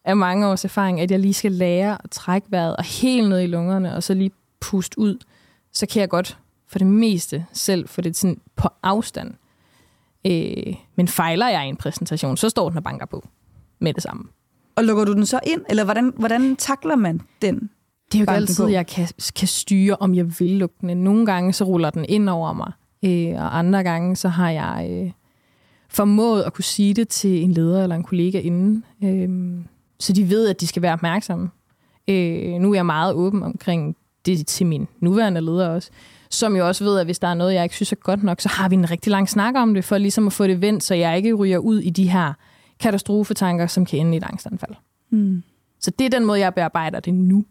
af 0.05 0.17
mange 0.17 0.47
års 0.47 0.65
erfaring, 0.65 1.00
at 1.00 1.11
jeg 1.11 1.19
lige 1.19 1.35
skal 1.35 1.53
lære 1.53 1.99
at 2.05 2.11
trække 2.11 2.50
vejret 2.50 2.76
og 2.76 2.85
helt 2.85 3.29
ned 3.29 3.41
i 3.41 3.47
lungerne, 3.47 3.97
og 3.97 4.03
så 4.03 4.15
lige 4.15 4.31
puste 4.61 4.99
ud, 4.99 5.19
så 5.73 5.87
kan 5.87 6.01
jeg 6.01 6.09
godt 6.09 6.39
for 6.69 6.79
det 6.79 6.87
meste 6.87 7.47
selv 7.53 7.89
få 7.89 8.01
det 8.01 8.17
sådan 8.17 8.41
på 8.57 8.69
afstand. 8.83 9.35
Øh, 10.27 10.75
men 10.97 11.09
fejler 11.09 11.49
jeg 11.49 11.67
en 11.67 11.77
præsentation, 11.77 12.37
så 12.37 12.49
står 12.49 12.69
den 12.69 12.77
og 12.77 12.85
banker 12.85 13.07
på 13.07 13.29
med 13.79 13.95
det 13.95 14.03
samme. 14.03 14.25
Og 14.77 14.85
lukker 14.85 15.05
du 15.05 15.13
den 15.13 15.27
så 15.27 15.41
ind, 15.47 15.61
eller 15.71 15.85
hvordan, 15.85 16.13
hvordan 16.17 16.57
takler 16.57 16.97
man 16.97 17.21
den? 17.43 17.71
Det 18.13 18.15
er 18.15 18.19
jo 18.19 18.23
ikke 18.23 18.33
altid, 18.33 18.65
på? 18.65 18.71
jeg 18.71 18.87
kan, 18.87 19.09
kan 19.37 19.49
styre, 19.49 19.97
om 20.01 20.15
jeg 20.15 20.41
vil 20.41 20.51
lukke 20.51 20.77
den. 20.81 20.97
Nogle 20.97 21.27
gange, 21.27 21.53
så 21.53 21.65
ruller 21.65 21.91
den 21.91 22.05
ind 22.09 22.29
over 22.29 22.53
mig, 22.53 22.73
øh, 23.05 23.43
og 23.43 23.59
andre 23.59 23.83
gange, 23.83 24.17
så 24.17 24.29
har 24.29 24.51
jeg 24.51 24.89
øh, 24.91 25.11
formået 25.89 26.43
at 26.43 26.53
kunne 26.53 26.65
sige 26.65 26.95
det 26.95 27.09
til 27.09 27.43
en 27.43 27.53
leder 27.53 27.83
eller 27.83 27.97
en 27.97 28.03
kollega 28.03 28.41
inden, 28.41 28.85
øh, 29.05 29.59
så 30.01 30.13
de 30.13 30.31
ved, 30.31 30.49
at 30.49 30.61
de 30.61 30.67
skal 30.67 30.83
være 30.83 30.93
opmærksomme. 30.93 31.51
Øh, 32.09 32.53
nu 32.53 32.71
er 32.71 32.75
jeg 32.75 32.87
meget 32.87 33.15
åben 33.15 33.43
omkring 33.43 33.97
det 34.26 34.47
til 34.47 34.66
min 34.66 34.88
nuværende 35.00 35.40
leder 35.40 35.68
også, 35.68 35.90
som 36.30 36.56
jo 36.56 36.66
også 36.66 36.85
ved, 36.85 36.99
at 36.99 37.06
hvis 37.06 37.18
der 37.18 37.28
er 37.28 37.35
noget, 37.35 37.54
jeg 37.54 37.62
ikke 37.62 37.75
synes 37.75 37.92
er 37.92 37.97
godt 37.97 38.23
nok, 38.23 38.40
så 38.40 38.49
har 38.49 38.68
vi 38.68 38.75
en 38.75 38.90
rigtig 38.90 39.11
lang 39.11 39.28
snak 39.28 39.54
om 39.56 39.75
det, 39.75 39.85
for 39.85 39.99
ligesom 39.99 40.26
at 40.26 40.33
få 40.33 40.47
det 40.47 40.61
vendt, 40.61 40.85
så 40.85 40.95
jeg 40.95 41.16
ikke 41.16 41.35
ryger 41.35 41.59
ud 41.59 41.78
i 41.78 41.90
de 41.90 42.11
her 42.11 42.33
katastrofetanker, 42.80 43.66
som 43.66 43.87
kan 43.87 43.99
ende 43.99 44.14
i 44.14 44.16
et 44.16 44.25
angstanfald. 44.25 44.75
Mm. 45.11 45.42
Så 45.80 45.90
det 45.90 46.04
er 46.04 46.11
den 46.11 46.25
måde, 46.25 46.40
jeg 46.40 46.54
bearbejder 46.54 47.00
det 47.00 47.14
nu. 47.14 47.45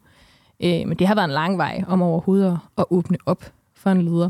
Øh, 0.60 0.88
men 0.88 1.00
det 1.00 1.08
har 1.08 1.16
været 1.16 1.26
en 1.26 1.32
lang 1.32 1.58
vej 1.58 1.84
om 1.88 2.02
overhovedet 2.02 2.46
at, 2.46 2.58
at 2.78 2.86
åbne 2.90 3.18
op 3.26 3.54
for 3.74 3.90
en 3.90 4.02
leder 4.02 4.30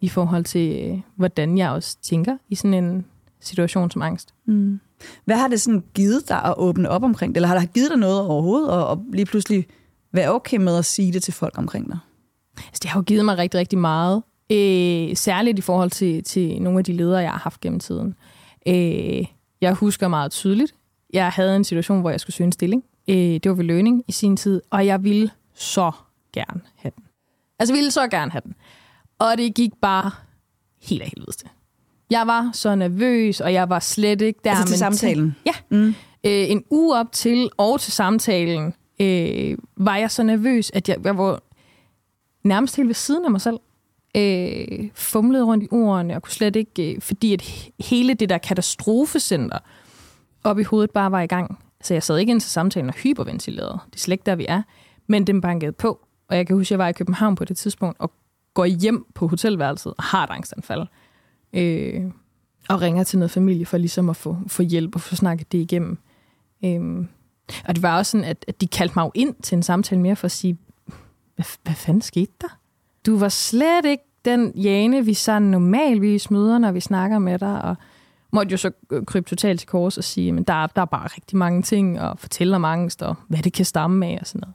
i 0.00 0.08
forhold 0.08 0.44
til, 0.44 0.90
øh, 0.90 1.00
hvordan 1.16 1.58
jeg 1.58 1.70
også 1.70 1.96
tænker 2.02 2.36
i 2.48 2.54
sådan 2.54 2.84
en 2.84 3.06
situation 3.40 3.90
som 3.90 4.02
angst. 4.02 4.34
Mm. 4.46 4.80
Hvad 5.24 5.36
har 5.36 5.48
det 5.48 5.60
sådan 5.60 5.84
givet 5.94 6.28
dig 6.28 6.44
at 6.44 6.54
åbne 6.56 6.88
op 6.88 7.02
omkring 7.02 7.34
det? 7.34 7.36
Eller 7.36 7.48
har 7.48 7.58
det 7.58 7.72
givet 7.72 7.90
dig 7.90 7.98
noget 7.98 8.20
overhovedet 8.20 8.68
at, 8.68 8.92
at 8.92 8.98
lige 9.12 9.26
pludselig 9.26 9.66
være 10.14 10.30
okay 10.30 10.56
med 10.56 10.78
at 10.78 10.84
sige 10.84 11.12
det 11.12 11.22
til 11.22 11.34
folk 11.34 11.58
omkring 11.58 11.86
dig? 11.86 11.98
Altså, 12.56 12.80
det 12.82 12.90
har 12.90 13.00
jo 13.00 13.04
givet 13.04 13.24
mig 13.24 13.38
rigtig, 13.38 13.60
rigtig 13.60 13.78
meget. 13.78 14.22
Øh, 14.52 15.16
særligt 15.16 15.58
i 15.58 15.62
forhold 15.62 15.90
til, 15.90 16.24
til 16.24 16.62
nogle 16.62 16.78
af 16.78 16.84
de 16.84 16.92
ledere, 16.92 17.18
jeg 17.18 17.30
har 17.30 17.38
haft 17.38 17.60
gennem 17.60 17.80
tiden. 17.80 18.14
Øh, 18.68 19.26
jeg 19.60 19.74
husker 19.74 20.08
meget 20.08 20.32
tydeligt, 20.32 20.74
jeg 21.12 21.28
havde 21.28 21.56
en 21.56 21.64
situation, 21.64 22.00
hvor 22.00 22.10
jeg 22.10 22.20
skulle 22.20 22.36
søge 22.36 22.46
en 22.46 22.52
stilling. 22.52 22.84
Øh, 23.08 23.16
det 23.16 23.48
var 23.48 23.54
ved 23.54 23.64
lønning 23.64 24.04
i 24.08 24.12
sin 24.12 24.36
tid, 24.36 24.62
og 24.70 24.86
jeg 24.86 25.04
ville 25.04 25.30
så 25.54 25.92
gerne 26.32 26.60
have 26.76 26.92
den. 26.96 27.04
Altså, 27.58 27.74
jeg 27.74 27.78
ville 27.78 27.90
så 27.90 28.08
gerne 28.08 28.30
have 28.30 28.42
den. 28.44 28.54
Og 29.18 29.38
det 29.38 29.54
gik 29.54 29.70
bare 29.82 30.10
helt 30.82 31.02
af 31.02 31.12
helvede 31.16 31.32
til. 31.32 31.48
Jeg 32.10 32.26
var 32.26 32.50
så 32.52 32.74
nervøs, 32.74 33.40
og 33.40 33.52
jeg 33.52 33.68
var 33.68 33.78
slet 33.78 34.20
ikke 34.20 34.40
der. 34.44 34.50
Altså 34.50 34.66
til 34.66 34.78
samtalen? 34.78 35.36
Ja. 35.46 35.52
Mm. 35.70 35.88
Øh, 36.24 36.50
en 36.50 36.64
uge 36.70 36.96
op 36.96 37.12
til 37.12 37.50
og 37.56 37.80
til 37.80 37.92
samtalen 37.92 38.74
øh, 39.00 39.58
var 39.76 39.96
jeg 39.96 40.10
så 40.10 40.22
nervøs, 40.22 40.70
at 40.74 40.88
jeg, 40.88 40.96
jeg 41.04 41.18
var 41.18 41.42
nærmest 42.44 42.76
helt 42.76 42.88
ved 42.88 42.94
siden 42.94 43.24
af 43.24 43.30
mig 43.30 43.40
selv. 43.40 43.58
Øh, 44.16 44.90
fumlede 44.94 45.44
rundt 45.44 45.64
i 45.64 45.68
ordene 45.70 46.16
og 46.16 46.22
kunne 46.22 46.32
slet 46.32 46.56
ikke, 46.56 46.94
øh, 46.94 47.00
fordi 47.00 47.32
at 47.32 47.70
hele 47.80 48.14
det 48.14 48.28
der 48.28 48.38
katastrofecenter 48.38 49.58
op 50.44 50.58
i 50.58 50.62
hovedet 50.62 50.90
bare 50.90 51.10
var 51.10 51.20
i 51.20 51.26
gang. 51.26 51.58
Så 51.82 51.94
jeg 51.94 52.02
sad 52.02 52.18
ikke 52.18 52.30
ind 52.30 52.40
til 52.40 52.50
samtalen 52.50 52.88
og 52.88 52.94
hyperventilerede. 52.94 53.78
Det 53.86 53.94
er 53.94 54.00
slet 54.00 54.12
ikke 54.12 54.26
der, 54.26 54.34
vi 54.34 54.46
er. 54.48 54.62
Men 55.06 55.26
den 55.26 55.40
bankede 55.40 55.72
på. 55.72 56.00
Og 56.28 56.36
jeg 56.36 56.46
kan 56.46 56.56
huske, 56.56 56.66
at 56.66 56.70
jeg 56.70 56.78
var 56.78 56.88
i 56.88 56.92
København 56.92 57.34
på 57.34 57.44
det 57.44 57.56
tidspunkt 57.56 58.00
og 58.00 58.12
går 58.54 58.64
hjem 58.64 59.06
på 59.14 59.26
hotelværelset 59.28 59.94
og 59.98 60.04
har 60.04 60.24
et 60.24 60.30
angstanfald. 60.30 60.86
Øh, 61.52 62.04
og 62.68 62.80
ringer 62.80 63.04
til 63.04 63.18
noget 63.18 63.30
familie 63.30 63.66
for 63.66 63.78
ligesom 63.78 64.08
at 64.08 64.16
få, 64.16 64.36
få 64.46 64.62
hjælp 64.62 64.94
og 64.94 65.00
få 65.00 65.16
snakket 65.16 65.52
det 65.52 65.58
igennem. 65.58 65.98
Øh, 66.64 67.06
og 67.64 67.74
det 67.74 67.82
var 67.82 67.98
også 67.98 68.10
sådan, 68.10 68.24
at, 68.24 68.44
at 68.48 68.60
de 68.60 68.66
kaldte 68.66 68.92
mig 68.96 69.04
jo 69.04 69.10
ind 69.14 69.34
til 69.42 69.56
en 69.56 69.62
samtale 69.62 70.00
mere 70.00 70.16
for 70.16 70.24
at 70.24 70.32
sige, 70.32 70.58
hvad, 71.34 71.46
hvad 71.62 71.74
fanden 71.74 72.02
skete 72.02 72.32
der? 72.40 72.58
Du 73.06 73.18
var 73.18 73.28
slet 73.28 73.84
ikke 73.84 74.04
den 74.24 74.52
Jane, 74.56 75.04
vi 75.04 75.14
sådan 75.14 75.42
normalvis 75.42 76.30
møder, 76.30 76.58
når 76.58 76.72
vi 76.72 76.80
snakker 76.80 77.18
med 77.18 77.38
dig, 77.38 77.62
og 77.62 77.76
måtte 78.32 78.50
jo 78.50 78.56
så 78.56 78.70
øh, 78.92 79.04
krybe 79.04 79.28
totalt 79.28 79.60
til 79.60 79.68
kors 79.68 79.98
og 79.98 80.04
sige, 80.04 80.32
men 80.32 80.44
der, 80.44 80.66
der 80.66 80.82
er 80.82 80.86
bare 80.86 81.08
rigtig 81.16 81.38
mange 81.38 81.62
ting, 81.62 82.00
og 82.00 82.18
fortælle 82.18 82.56
om 82.56 82.64
angst, 82.64 83.02
og 83.02 83.14
hvad 83.28 83.38
det 83.38 83.52
kan 83.52 83.64
stamme 83.64 84.06
af, 84.06 84.18
og 84.20 84.26
sådan 84.26 84.40
noget. 84.40 84.54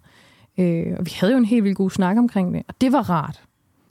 Øh, 0.88 0.96
og 1.00 1.06
vi 1.06 1.12
havde 1.20 1.34
jo 1.34 1.38
en 1.38 1.46
helt 1.46 1.64
vildt 1.64 1.78
god 1.78 1.90
snak 1.90 2.18
omkring 2.18 2.54
det, 2.54 2.64
og 2.68 2.74
det 2.82 2.92
var 2.92 3.10
rart. 3.10 3.42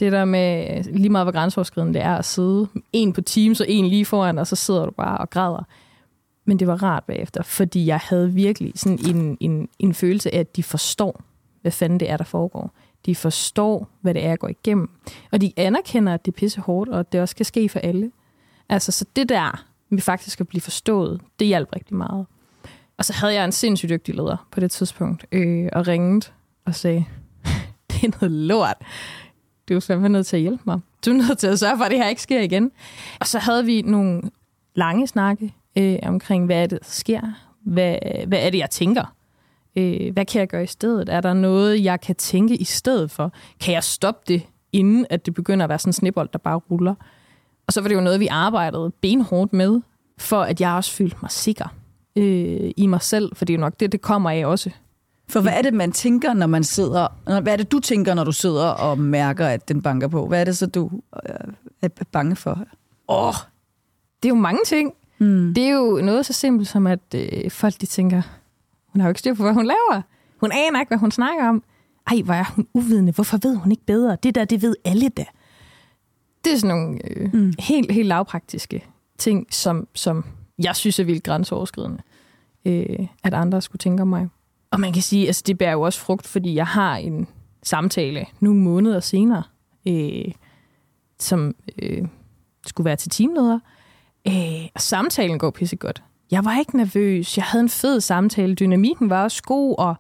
Det 0.01 0.13
der 0.13 0.25
med 0.25 0.79
øh, 0.79 0.95
lige 0.95 1.09
meget, 1.09 1.25
hvor 1.25 1.33
grænseoverskridende 1.33 1.95
det 1.95 2.03
er 2.03 2.15
at 2.15 2.25
sidde 2.25 2.67
en 2.93 3.13
på 3.13 3.21
Teams 3.21 3.61
og 3.61 3.67
en 3.69 3.87
lige 3.87 4.05
foran, 4.05 4.39
og 4.39 4.47
så 4.47 4.57
sidder 4.57 4.85
du 4.85 4.91
bare 4.91 5.19
og 5.19 5.31
græder. 5.31 5.65
Men 6.49 6.59
det 6.59 6.67
var 6.67 6.83
rart 6.83 7.05
bagefter, 7.05 7.43
fordi 7.43 7.87
jeg 7.87 8.01
havde 8.03 8.33
virkelig 8.33 8.73
sådan 8.77 8.99
en, 9.07 9.37
en, 9.41 9.69
en 9.79 9.95
følelse 9.95 10.35
af, 10.35 10.41
at 10.41 10.57
de 10.57 10.63
forstår, 10.63 11.23
hvad 11.63 11.73
fanden 11.73 12.01
det 12.01 12.11
er, 12.11 12.17
der 12.17 12.25
foregår. 12.25 12.73
De 13.07 13.15
forstår, 13.15 13.89
hvad 14.01 14.15
det 14.15 14.25
er, 14.25 14.29
jeg 14.29 14.39
går 14.39 14.49
igennem. 14.49 14.91
Og 15.33 15.41
de 15.41 15.53
anerkender, 15.57 16.15
at 16.15 16.25
det 16.25 16.33
er 16.33 16.37
pisse 16.37 16.61
hårdt, 16.61 16.91
og 16.91 17.01
at 17.01 17.13
det 17.13 17.21
også 17.21 17.37
kan 17.37 17.45
ske 17.45 17.69
for 17.69 17.79
alle. 17.79 18.11
Altså, 18.69 18.93
så 18.93 19.05
det 19.17 19.29
der 19.29 19.65
med 19.89 20.01
faktisk 20.01 20.41
at 20.41 20.49
blive 20.49 20.61
forstået, 20.61 21.21
det 21.39 21.47
hjalp 21.47 21.69
rigtig 21.77 21.97
meget. 21.97 22.27
Og 22.99 23.05
så 23.05 23.13
havde 23.13 23.35
jeg 23.35 23.45
en 23.45 23.53
sindssygt 23.53 23.91
dygtig 23.91 24.15
leder 24.15 24.47
på 24.51 24.61
det 24.61 24.71
tidspunkt, 24.71 25.27
øh, 25.33 25.69
og 25.73 25.87
ringede 25.87 26.27
og 26.65 26.75
sagde, 26.75 27.05
det 27.91 28.05
er 28.05 28.19
noget 28.21 28.33
lort. 28.33 28.77
Du 29.69 29.75
er 29.75 29.81
simpelthen 29.81 30.13
nødt 30.13 30.27
til 30.27 30.37
at 30.37 30.43
hjælpe 30.43 30.63
mig. 30.67 30.81
Du 31.05 31.11
er 31.11 31.15
nødt 31.15 31.39
til 31.39 31.47
at 31.47 31.59
sørge 31.59 31.77
for, 31.77 31.85
at 31.85 31.91
det 31.91 31.99
her 31.99 32.09
ikke 32.09 32.23
sker 32.23 32.41
igen. 32.41 32.71
Og 33.21 33.27
så 33.27 33.39
havde 33.39 33.65
vi 33.65 33.83
nogle 33.83 34.23
lange 34.75 35.07
snakke 35.07 35.55
øh, 35.79 35.99
omkring, 36.03 36.47
hvad 36.47 36.63
er 36.63 36.67
det, 36.67 36.79
der 36.81 36.89
sker? 36.89 37.21
Hvad, 37.65 37.97
hvad 38.27 38.39
er 38.39 38.51
det, 38.51 38.59
jeg 38.59 38.71
tænker? 38.71 39.15
Øh, 39.77 40.13
hvad 40.13 40.25
kan 40.25 40.39
jeg 40.41 40.49
gøre 40.49 40.63
i 40.63 40.67
stedet? 40.67 41.09
Er 41.09 41.21
der 41.21 41.35
noget, 41.35 41.85
jeg 41.85 42.01
kan 42.01 42.17
tænke 42.17 42.57
i 42.57 42.65
stedet 42.65 43.11
for? 43.11 43.33
Kan 43.61 43.75
jeg 43.75 43.85
stoppe 43.85 44.21
det, 44.29 44.43
inden 44.73 45.07
at 45.11 45.27
det 45.27 45.35
begynder 45.35 45.65
at 45.65 45.69
være 45.69 45.79
sådan 45.79 45.89
en 45.89 45.93
snibbold, 45.93 46.29
der 46.33 46.39
bare 46.39 46.57
ruller? 46.57 46.95
Og 47.67 47.73
så 47.73 47.81
var 47.81 47.89
det 47.89 47.95
jo 47.95 48.01
noget, 48.01 48.21
vi 48.21 48.27
arbejdede 48.27 48.93
benhårdt 49.01 49.53
med, 49.53 49.81
for 50.19 50.41
at 50.41 50.61
jeg 50.61 50.73
også 50.73 50.93
følte 50.93 51.17
mig 51.23 51.31
sikker 51.31 51.75
øh, 52.17 52.71
i 52.77 52.87
mig 52.87 53.03
selv, 53.03 53.37
for 53.37 53.45
det 53.45 53.55
er 53.55 53.59
jo 53.59 53.61
nok 53.61 53.81
det, 53.81 53.93
det 53.93 54.01
kommer 54.01 54.31
af 54.31 54.47
også. 54.47 54.71
For 55.29 55.41
hvad 55.41 55.53
er 55.53 55.63
det, 55.63 55.75
man 55.75 55.93
tænker, 55.93 56.33
når 56.35 56.47
man 56.47 56.65
sidder... 56.65 57.09
Hvad 57.41 57.53
er 57.53 57.57
det, 57.57 57.73
du 57.73 57.81
tænker, 57.81 58.15
når 58.15 58.25
du 58.25 58.33
sidder 58.33 58.67
og 58.67 58.99
mærker, 58.99 59.47
at 59.47 59.69
den 59.69 59.83
banker 59.83 60.09
på? 60.09 60.27
Hvad 60.27 60.41
er 60.41 60.45
det 60.45 60.57
så, 60.57 60.67
du 60.67 60.91
øh, 61.29 61.53
er 61.83 61.89
bange 62.13 62.37
for? 62.37 62.51
Åh, 63.09 63.29
oh, 63.29 63.35
det 64.23 64.29
er 64.29 64.35
jo 64.35 64.41
mange 64.41 64.61
ting. 64.67 64.93
Mm. 65.19 65.55
Det 65.55 65.65
er 65.65 65.71
jo 65.71 66.01
noget 66.03 66.27
så 66.27 66.33
simpelt 66.33 66.69
som, 66.69 66.87
at 66.87 67.15
øh, 67.15 67.51
folk 67.51 67.81
de 67.81 67.87
tænker, 67.87 68.23
hun 68.87 69.01
har 69.01 69.09
jo 69.09 69.11
ikke 69.11 69.21
styr 69.21 69.35
på, 69.35 69.43
hvad 69.43 69.53
hun 69.53 69.67
laver. 69.67 70.03
Hun 70.41 70.53
aner 70.53 70.81
ikke, 70.81 70.91
hvad 70.91 70.99
hun 70.99 71.11
snakker 71.11 71.49
om. 71.49 71.63
Ej, 72.07 72.23
hvor 72.25 72.35
er 72.35 72.45
hun 72.57 72.67
uvidende. 72.75 73.13
Hvorfor 73.13 73.39
ved 73.43 73.57
hun 73.57 73.71
ikke 73.71 73.87
bedre? 73.87 74.17
Det 74.23 74.35
der, 74.35 74.45
det 74.45 74.63
ved 74.63 74.77
alle 74.85 75.09
da. 75.09 75.25
Det 76.45 76.53
er 76.53 76.57
sådan 76.57 76.77
nogle 76.77 76.99
øh, 77.11 77.35
mm. 77.35 77.53
helt, 77.59 77.93
helt 77.93 78.09
lavpraktiske 78.09 78.85
ting, 79.19 79.47
som, 79.51 79.89
som 79.95 80.25
jeg 80.59 80.77
synes 80.77 80.99
er 80.99 81.05
vildt 81.05 81.25
grænseoverskridende, 81.25 82.03
øh, 82.65 83.07
at 83.25 83.35
andre 83.35 83.63
skulle 83.63 83.81
tænke 83.81 84.03
om 84.03 84.09
mig. 84.09 84.29
Og 84.71 84.81
man 84.81 84.93
kan 84.93 85.03
sige, 85.03 85.23
at 85.23 85.27
altså, 85.27 85.43
det 85.47 85.59
bærer 85.59 85.73
jo 85.73 85.81
også 85.81 86.01
frugt, 86.01 86.27
fordi 86.27 86.55
jeg 86.55 86.67
har 86.67 86.97
en 86.97 87.27
samtale 87.63 88.27
nogle 88.41 88.61
måneder 88.61 89.01
senere, 89.01 89.43
øh, 89.89 90.33
som 91.19 91.55
øh, 91.83 92.09
skulle 92.67 92.85
være 92.85 92.97
til 92.97 93.11
teamleder. 93.11 93.55
Øh, 93.55 93.78
Øh, 94.29 94.69
og 94.75 94.81
samtalen 94.81 95.39
går 95.39 95.51
pissegodt. 95.51 96.03
Jeg 96.31 96.45
var 96.45 96.59
ikke 96.59 96.77
nervøs. 96.77 97.37
Jeg 97.37 97.45
havde 97.45 97.63
en 97.63 97.69
fed 97.69 98.01
samtale. 98.01 98.55
Dynamikken 98.55 99.11
var 99.11 99.23
også 99.23 99.43
god, 99.43 99.75
og 99.79 99.95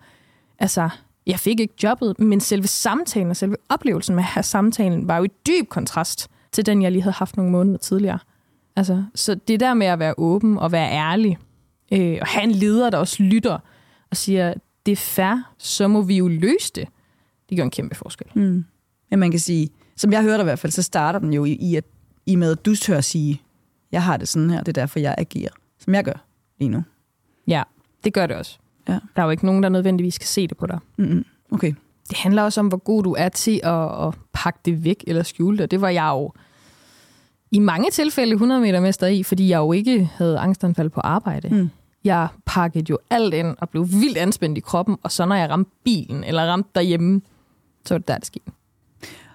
altså, 0.58 0.88
jeg 1.26 1.40
fik 1.40 1.60
ikke 1.60 1.74
jobbet, 1.82 2.18
men 2.18 2.40
selve 2.40 2.66
samtalen 2.66 3.30
og 3.30 3.36
selve 3.36 3.56
oplevelsen 3.68 4.14
med 4.14 4.22
at 4.22 4.28
have 4.28 4.42
samtalen 4.42 5.08
var 5.08 5.16
jo 5.16 5.24
i 5.24 5.28
dyb 5.46 5.68
kontrast 5.68 6.28
til 6.52 6.66
den, 6.66 6.82
jeg 6.82 6.92
lige 6.92 7.02
havde 7.02 7.14
haft 7.14 7.36
nogle 7.36 7.52
måneder 7.52 7.78
tidligere. 7.78 8.18
Altså, 8.76 9.04
så 9.14 9.34
det 9.34 9.60
der 9.60 9.74
med 9.74 9.86
at 9.86 9.98
være 9.98 10.14
åben 10.18 10.58
og 10.58 10.72
være 10.72 10.90
ærlig, 10.90 11.38
øh, 11.92 12.18
og 12.20 12.26
have 12.26 12.44
en 12.44 12.50
leder, 12.50 12.90
der 12.90 12.98
også 12.98 13.22
lytter 13.22 13.58
og 14.10 14.16
siger, 14.16 14.54
det 14.86 14.92
er 14.92 14.96
fair, 14.96 15.52
så 15.58 15.88
må 15.88 16.02
vi 16.02 16.16
jo 16.16 16.28
løse 16.28 16.72
det. 16.74 16.88
Det 17.48 17.56
gør 17.56 17.64
en 17.64 17.70
kæmpe 17.70 17.94
forskel. 17.94 18.26
Mm. 18.34 18.64
Men 19.10 19.18
man 19.18 19.30
kan 19.30 19.40
sige, 19.40 19.70
som 19.96 20.12
jeg 20.12 20.22
hørte 20.22 20.40
i 20.40 20.44
hvert 20.44 20.58
fald, 20.58 20.72
så 20.72 20.82
starter 20.82 21.18
den 21.18 21.32
jo 21.32 21.44
i, 21.44 21.52
i, 21.52 21.76
at, 21.76 21.84
i 22.26 22.36
med, 22.36 22.52
at 22.52 22.66
du 22.66 22.74
tør 22.74 22.98
at 22.98 23.04
sige, 23.04 23.42
jeg 23.92 24.02
har 24.02 24.16
det 24.16 24.28
sådan 24.28 24.50
her, 24.50 24.58
det 24.58 24.68
er 24.68 24.80
derfor, 24.80 24.98
jeg 24.98 25.14
agerer, 25.18 25.50
som 25.78 25.94
jeg 25.94 26.04
gør 26.04 26.24
lige 26.58 26.68
nu. 26.68 26.82
Ja, 27.46 27.62
det 28.04 28.12
gør 28.12 28.26
det 28.26 28.36
også. 28.36 28.58
Ja. 28.88 28.92
Der 28.92 29.22
er 29.22 29.24
jo 29.24 29.30
ikke 29.30 29.46
nogen, 29.46 29.62
der 29.62 29.68
nødvendigvis 29.68 30.14
skal 30.14 30.26
se 30.26 30.46
det 30.46 30.56
på 30.56 30.66
dig. 30.66 30.78
Mm-hmm. 30.96 31.24
Okay. 31.50 31.74
Det 32.08 32.16
handler 32.16 32.42
også 32.42 32.60
om, 32.60 32.68
hvor 32.68 32.76
god 32.76 33.02
du 33.02 33.14
er 33.18 33.28
til 33.28 33.60
at, 33.64 34.06
at 34.06 34.14
pakke 34.32 34.58
det 34.64 34.84
væk 34.84 35.04
eller 35.06 35.22
skjule 35.22 35.58
det. 35.58 35.70
Det 35.70 35.80
var 35.80 35.88
jeg 35.88 36.08
jo 36.12 36.32
i 37.50 37.58
mange 37.58 37.90
tilfælde 37.90 38.32
100 38.32 38.60
meter 38.60 38.80
mester 38.80 39.06
i, 39.06 39.22
fordi 39.22 39.48
jeg 39.48 39.58
jo 39.58 39.72
ikke 39.72 40.10
havde 40.14 40.38
angstanfald 40.38 40.90
på 40.90 41.00
arbejde. 41.00 41.48
Mm. 41.48 41.70
Jeg 42.04 42.28
pakkede 42.46 42.84
jo 42.90 42.98
alt 43.10 43.34
ind 43.34 43.56
og 43.58 43.68
blev 43.68 43.88
vildt 43.90 44.18
anspændt 44.18 44.58
i 44.58 44.60
kroppen, 44.60 44.96
og 45.02 45.12
så 45.12 45.26
når 45.26 45.34
jeg 45.34 45.50
ramte 45.50 45.70
bilen 45.84 46.24
eller 46.24 46.42
ramte 46.42 46.70
derhjemme, 46.74 47.20
så 47.84 47.94
var 47.94 47.98
det 47.98 48.08
der, 48.08 48.18
det 48.18 48.26
skete. 48.26 48.44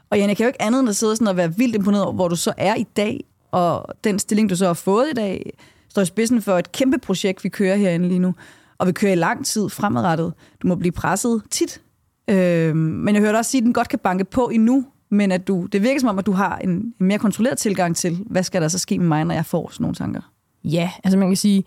Og 0.09 0.17
Jan, 0.17 0.29
jeg 0.29 0.37
kan 0.37 0.43
jo 0.43 0.47
ikke 0.47 0.61
andet 0.61 0.79
end 0.79 0.89
at 0.89 0.95
sidde 0.95 1.15
sådan 1.15 1.27
og 1.27 1.37
være 1.37 1.57
vildt 1.57 1.75
imponeret 1.75 2.03
over, 2.03 2.13
hvor 2.13 2.27
du 2.27 2.35
så 2.35 2.53
er 2.57 2.75
i 2.75 2.83
dag, 2.83 3.25
og 3.53 3.85
den 4.03 4.19
stilling, 4.19 4.49
du 4.49 4.55
så 4.55 4.65
har 4.65 4.73
fået 4.73 5.07
i 5.11 5.13
dag, 5.13 5.53
står 5.89 6.01
i 6.01 6.05
spidsen 6.05 6.41
for 6.41 6.57
et 6.57 6.71
kæmpe 6.71 6.97
projekt, 6.97 7.43
vi 7.43 7.49
kører 7.49 7.75
herinde 7.75 8.07
lige 8.07 8.19
nu. 8.19 8.35
Og 8.77 8.87
vi 8.87 8.91
kører 8.91 9.11
i 9.11 9.15
lang 9.15 9.45
tid 9.45 9.69
fremadrettet. 9.69 10.33
Du 10.61 10.67
må 10.67 10.75
blive 10.75 10.91
presset 10.91 11.41
tit. 11.51 11.81
Øh, 12.29 12.75
men 12.75 13.15
jeg 13.15 13.23
hørte 13.23 13.37
også 13.37 13.51
sige, 13.51 13.59
at 13.59 13.65
den 13.65 13.73
godt 13.73 13.89
kan 13.89 13.99
banke 13.99 14.23
på 14.25 14.49
endnu, 14.53 14.85
men 15.11 15.31
at 15.31 15.47
du, 15.47 15.65
det 15.65 15.81
virker 15.81 15.99
som 15.99 16.09
om, 16.09 16.19
at 16.19 16.25
du 16.25 16.31
har 16.31 16.57
en, 16.57 16.69
en 16.69 16.93
mere 16.99 17.19
kontrolleret 17.19 17.57
tilgang 17.57 17.95
til, 17.95 18.23
hvad 18.25 18.43
skal 18.43 18.61
der 18.61 18.67
så 18.67 18.79
ske 18.79 18.99
med 18.99 19.07
mig, 19.07 19.25
når 19.25 19.35
jeg 19.35 19.45
får 19.45 19.69
sådan 19.71 19.83
nogle 19.83 19.95
tanker? 19.95 20.21
Ja, 20.63 20.91
altså 21.03 21.17
man 21.17 21.29
kan 21.29 21.35
sige, 21.35 21.63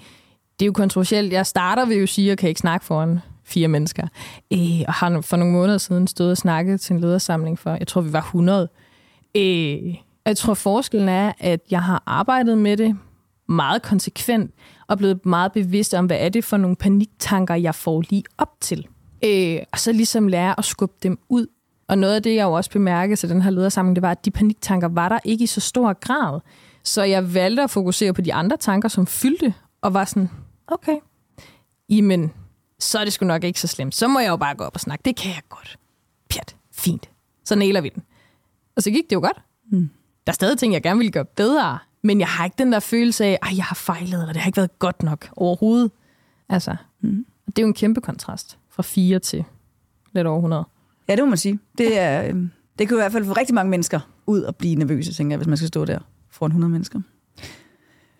det 0.59 0.65
er 0.65 0.67
jo 0.67 0.73
kontroversielt. 0.73 1.33
Jeg 1.33 1.47
starter 1.47 1.87
ved 1.87 2.03
at 2.03 2.09
sige, 2.09 2.27
at 2.27 2.29
jeg 2.29 2.39
kan 2.39 2.49
ikke 2.49 2.61
snakke 2.61 2.87
foran 2.87 3.19
fire 3.45 3.69
mennesker. 3.69 4.09
Øh, 4.53 4.83
og 4.89 4.95
har 4.95 5.21
for 5.21 5.37
nogle 5.37 5.53
måneder 5.53 5.79
siden 5.79 6.07
stået 6.07 6.31
og 6.31 6.37
snakket 6.37 6.81
til 6.81 6.95
en 6.95 7.01
ledersamling 7.01 7.59
for, 7.59 7.71
jeg 7.71 7.87
tror, 7.87 8.01
vi 8.01 8.13
var 8.13 8.21
100. 8.21 8.69
Øh, 9.37 9.95
jeg 10.29 10.37
tror, 10.37 10.55
forskellen 10.55 11.09
er, 11.09 11.33
at 11.39 11.61
jeg 11.71 11.83
har 11.83 12.03
arbejdet 12.07 12.59
med 12.59 12.77
det 12.77 12.97
meget 13.49 13.83
konsekvent 13.83 14.55
og 14.87 14.99
blevet 14.99 15.27
meget 15.27 15.53
bevidst 15.53 15.95
om, 15.95 16.07
hvad 16.07 16.17
er 16.21 16.29
det 16.29 16.45
for 16.45 16.57
nogle 16.57 16.77
paniktanker, 16.77 17.55
jeg 17.55 17.75
får 17.75 18.03
lige 18.11 18.25
op 18.39 18.53
til. 18.61 18.87
Øh, 19.25 19.59
og 19.73 19.79
så 19.79 19.93
ligesom 19.93 20.29
lære 20.29 20.59
at 20.59 20.65
skubbe 20.65 20.97
dem 21.03 21.19
ud. 21.29 21.47
Og 21.89 21.99
noget 21.99 22.15
af 22.15 22.23
det, 22.23 22.35
jeg 22.35 22.45
jo 22.45 22.53
også 22.53 22.71
bemærkede 22.71 23.17
til 23.17 23.29
den 23.29 23.43
her 23.43 23.51
ledersamling, 23.51 23.97
det 23.97 24.03
var, 24.03 24.11
at 24.11 24.25
de 24.25 24.31
paniktanker 24.31 24.89
var 24.89 25.09
der 25.09 25.19
ikke 25.25 25.45
i 25.45 25.47
så 25.47 25.61
stor 25.61 25.93
grad. 25.93 26.41
Så 26.83 27.03
jeg 27.03 27.35
valgte 27.35 27.63
at 27.63 27.71
fokusere 27.71 28.13
på 28.13 28.21
de 28.21 28.35
andre 28.35 28.57
tanker, 28.57 28.89
som 28.89 29.07
fyldte, 29.07 29.55
og 29.81 29.95
var 29.95 30.05
sådan, 30.05 30.31
okay, 30.67 30.97
jamen, 31.89 32.33
så 32.79 32.99
er 32.99 33.05
det 33.05 33.13
sgu 33.13 33.27
nok 33.27 33.45
ikke 33.45 33.61
så 33.61 33.67
slemt. 33.67 33.95
Så 33.95 34.09
må 34.09 34.21
jeg 34.21 34.29
jo 34.29 34.37
bare 34.37 34.55
gå 34.55 34.65
op 34.65 34.75
og 34.75 34.81
snakke. 34.81 35.03
Det 35.05 35.17
kan 35.17 35.31
jeg 35.31 35.43
godt. 35.49 35.79
Pjat, 36.31 36.57
fint. 36.73 37.11
Så 37.45 37.55
næler 37.55 37.81
vi 37.81 37.89
den. 37.89 38.03
Og 38.77 38.83
så 38.83 38.91
gik 38.91 39.05
det 39.11 39.17
jo 39.17 39.21
godt. 39.21 39.41
Mm. 39.73 39.91
Der 40.27 40.33
er 40.33 40.35
stadig 40.35 40.59
ting, 40.59 40.73
jeg 40.73 40.83
gerne 40.83 40.99
vil 40.99 41.13
gøre 41.13 41.25
bedre, 41.25 41.79
men 42.03 42.21
jeg 42.21 42.29
har 42.29 42.45
ikke 42.45 42.55
den 42.59 42.73
der 42.73 42.81
følelse 42.81 43.25
af, 43.25 43.39
at 43.43 43.57
jeg 43.57 43.65
har 43.65 43.75
fejlet, 43.75 44.13
eller 44.13 44.33
det 44.33 44.37
har 44.37 44.49
ikke 44.49 44.57
været 44.57 44.79
godt 44.79 45.03
nok 45.03 45.29
overhovedet. 45.37 45.91
Altså, 46.49 46.77
mm. 47.01 47.27
det 47.47 47.59
er 47.59 47.63
jo 47.63 47.69
en 47.69 47.75
kæmpe 47.75 48.01
kontrast 48.01 48.59
fra 48.71 48.83
4 48.83 49.19
til 49.19 49.45
lidt 50.13 50.27
over 50.27 50.39
100. 50.39 50.65
Ja, 51.09 51.17
det 51.17 51.25
må 51.25 51.29
man 51.29 51.39
sige. 51.39 51.59
Det, 51.79 51.99
er, 51.99 52.29
øhm, 52.29 52.51
det 52.79 52.89
kan 52.89 52.97
i 52.97 53.01
hvert 53.01 53.13
fald 53.13 53.25
få 53.25 53.33
rigtig 53.33 53.55
mange 53.55 53.71
mennesker 53.71 54.01
ud 54.27 54.41
og 54.41 54.57
blive 54.57 54.75
nervøse, 54.75 55.13
tænker 55.13 55.33
jeg, 55.33 55.39
hvis 55.39 55.47
man 55.47 55.57
skal 55.57 55.69
stå 55.69 55.85
der 55.85 55.99
foran 56.31 56.51
100 56.51 56.73
mennesker. 56.73 57.01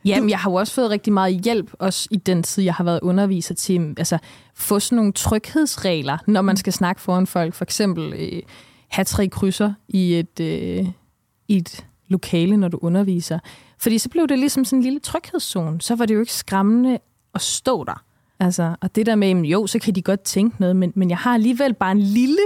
Jamen, 0.05 0.31
jeg 0.31 0.39
har 0.39 0.51
jo 0.51 0.55
også 0.55 0.73
fået 0.73 0.91
rigtig 0.91 1.13
meget 1.13 1.41
hjælp, 1.45 1.71
også 1.79 2.09
i 2.11 2.17
den 2.17 2.43
tid, 2.43 2.65
jeg 2.65 2.75
har 2.75 2.85
været 2.85 3.01
underviser 3.03 3.55
til, 3.55 3.95
altså 3.99 4.19
få 4.55 4.81
sådan 4.81 4.97
nogle 4.97 5.13
tryghedsregler, 5.13 6.19
når 6.27 6.43
man 6.43 6.57
skal 6.57 6.73
snakke 6.73 7.03
foran 7.03 7.27
folk. 7.27 7.55
For 7.55 7.65
eksempel 7.65 8.13
øh, 8.13 8.43
have 8.89 9.05
tre 9.05 9.29
krydser 9.29 9.73
i 9.89 10.19
et, 10.19 10.41
øh, 10.41 10.87
i 11.49 11.57
et 11.57 11.87
lokale, 12.09 12.57
når 12.57 12.69
du 12.69 12.79
underviser. 12.83 13.39
Fordi 13.79 13.99
så 13.99 14.09
blev 14.09 14.29
det 14.29 14.39
ligesom 14.39 14.65
sådan 14.65 14.79
en 14.79 14.83
lille 14.83 15.01
tryghedszone. 15.01 15.81
Så 15.81 15.95
var 15.95 16.07
det 16.07 16.15
jo 16.15 16.21
ikke 16.21 16.33
skræmmende 16.33 16.99
at 17.35 17.41
stå 17.41 17.85
der. 17.85 18.05
Altså, 18.41 18.77
og 18.81 18.95
det 18.95 19.07
der 19.07 19.15
med, 19.15 19.35
jo, 19.35 19.67
så 19.67 19.79
kan 19.79 19.95
de 19.95 20.03
godt 20.03 20.21
tænke 20.21 20.57
noget, 20.61 20.77
men, 20.77 20.93
men 20.95 21.11
jeg 21.11 21.19
har 21.19 21.35
alligevel 21.35 21.75
bare 21.75 21.93
en 21.93 22.01
lille, 22.01 22.43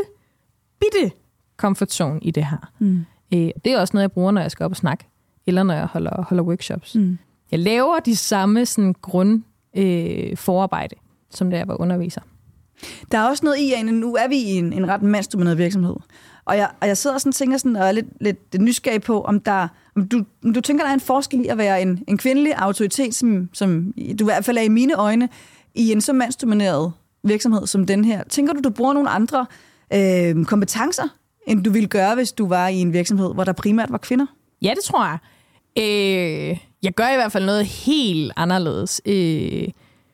bitte 0.80 1.16
comfort 1.56 1.92
zone 1.92 2.20
i 2.22 2.30
det 2.30 2.46
her. 2.46 2.72
Mm. 2.78 3.04
Øh, 3.34 3.50
det 3.64 3.66
er 3.66 3.80
også 3.80 3.90
noget, 3.94 4.02
jeg 4.02 4.12
bruger, 4.12 4.30
når 4.30 4.40
jeg 4.40 4.50
skal 4.50 4.64
op 4.64 4.70
og 4.70 4.76
snakke, 4.76 5.06
eller 5.46 5.62
når 5.62 5.74
jeg 5.74 5.86
holder, 5.86 6.24
holder 6.24 6.44
workshops. 6.44 6.94
Mm. 6.94 7.18
Jeg 7.50 7.58
laver 7.58 7.98
de 7.98 8.16
samme 8.16 8.66
sådan, 8.66 8.94
grund 9.02 9.42
øh, 9.76 10.36
forarbejde, 10.36 10.94
som 11.30 11.50
da 11.50 11.56
jeg 11.56 11.68
var 11.68 11.80
underviser. 11.80 12.20
Der 13.12 13.18
er 13.18 13.28
også 13.28 13.44
noget 13.44 13.58
i, 13.58 13.72
at 13.72 13.84
nu 13.84 14.14
er 14.14 14.28
vi 14.28 14.36
i 14.36 14.50
en, 14.50 14.72
en 14.72 14.88
ret 14.88 15.02
mandsdomineret 15.02 15.58
virksomhed. 15.58 15.96
Og 16.44 16.56
jeg, 16.56 16.70
og 16.80 16.88
jeg 16.88 16.96
sidder 16.96 17.18
sådan 17.18 17.32
tænker 17.32 17.58
sådan, 17.58 17.76
og 17.76 17.86
er 17.88 17.92
lidt, 17.92 18.06
lidt 18.20 18.60
nysgerrig 18.60 19.02
på, 19.02 19.22
om, 19.22 19.40
der, 19.40 19.68
om, 19.96 20.08
du, 20.08 20.24
om 20.44 20.52
du 20.54 20.60
tænker, 20.60 20.84
der 20.84 20.90
er 20.90 20.94
en 20.94 21.00
forskel 21.00 21.40
i 21.40 21.46
at 21.46 21.58
være 21.58 21.82
en, 21.82 22.04
en 22.08 22.18
kvindelig 22.18 22.52
autoritet, 22.56 23.14
som, 23.14 23.48
som 23.52 23.94
du 24.18 24.24
i 24.24 24.26
hvert 24.26 24.44
fald 24.44 24.58
er 24.58 24.62
i 24.62 24.68
mine 24.68 24.94
øjne, 24.94 25.28
i 25.74 25.92
en 25.92 26.00
så 26.00 26.12
mandsdomineret 26.12 26.92
virksomhed 27.24 27.66
som 27.66 27.86
den 27.86 28.04
her. 28.04 28.24
Tænker 28.24 28.52
du, 28.52 28.60
du 28.64 28.70
bruger 28.70 28.92
nogle 28.92 29.10
andre 29.10 29.46
øh, 29.94 30.44
kompetencer, 30.44 31.08
end 31.46 31.64
du 31.64 31.70
ville 31.70 31.88
gøre, 31.88 32.14
hvis 32.14 32.32
du 32.32 32.48
var 32.48 32.68
i 32.68 32.76
en 32.76 32.92
virksomhed, 32.92 33.34
hvor 33.34 33.44
der 33.44 33.52
primært 33.52 33.92
var 33.92 33.98
kvinder? 33.98 34.26
Ja, 34.62 34.72
det 34.76 34.84
tror 34.84 35.04
jeg. 35.04 35.18
Øh, 35.78 36.58
jeg 36.82 36.92
gør 36.94 37.08
i 37.12 37.16
hvert 37.16 37.32
fald 37.32 37.44
noget 37.44 37.66
helt 37.66 38.32
anderledes. 38.36 39.00
Øh, 39.06 39.68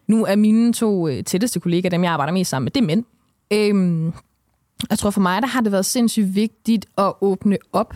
nu 0.06 0.24
er 0.24 0.36
mine 0.36 0.72
to 0.72 1.08
øh, 1.08 1.24
tætteste 1.24 1.60
kollegaer, 1.60 1.90
dem 1.90 2.04
jeg 2.04 2.12
arbejder 2.12 2.32
mest 2.32 2.50
sammen 2.50 2.64
med, 2.64 2.70
det 2.70 2.80
er 2.80 2.86
mænd. 2.86 3.04
Øh, 3.52 4.12
jeg 4.90 4.98
tror 4.98 5.10
for 5.10 5.20
mig, 5.20 5.42
der 5.42 5.48
har 5.48 5.60
det 5.60 5.72
været 5.72 5.86
sindssygt 5.86 6.34
vigtigt 6.34 6.86
at 6.98 7.12
åbne 7.20 7.58
op. 7.72 7.94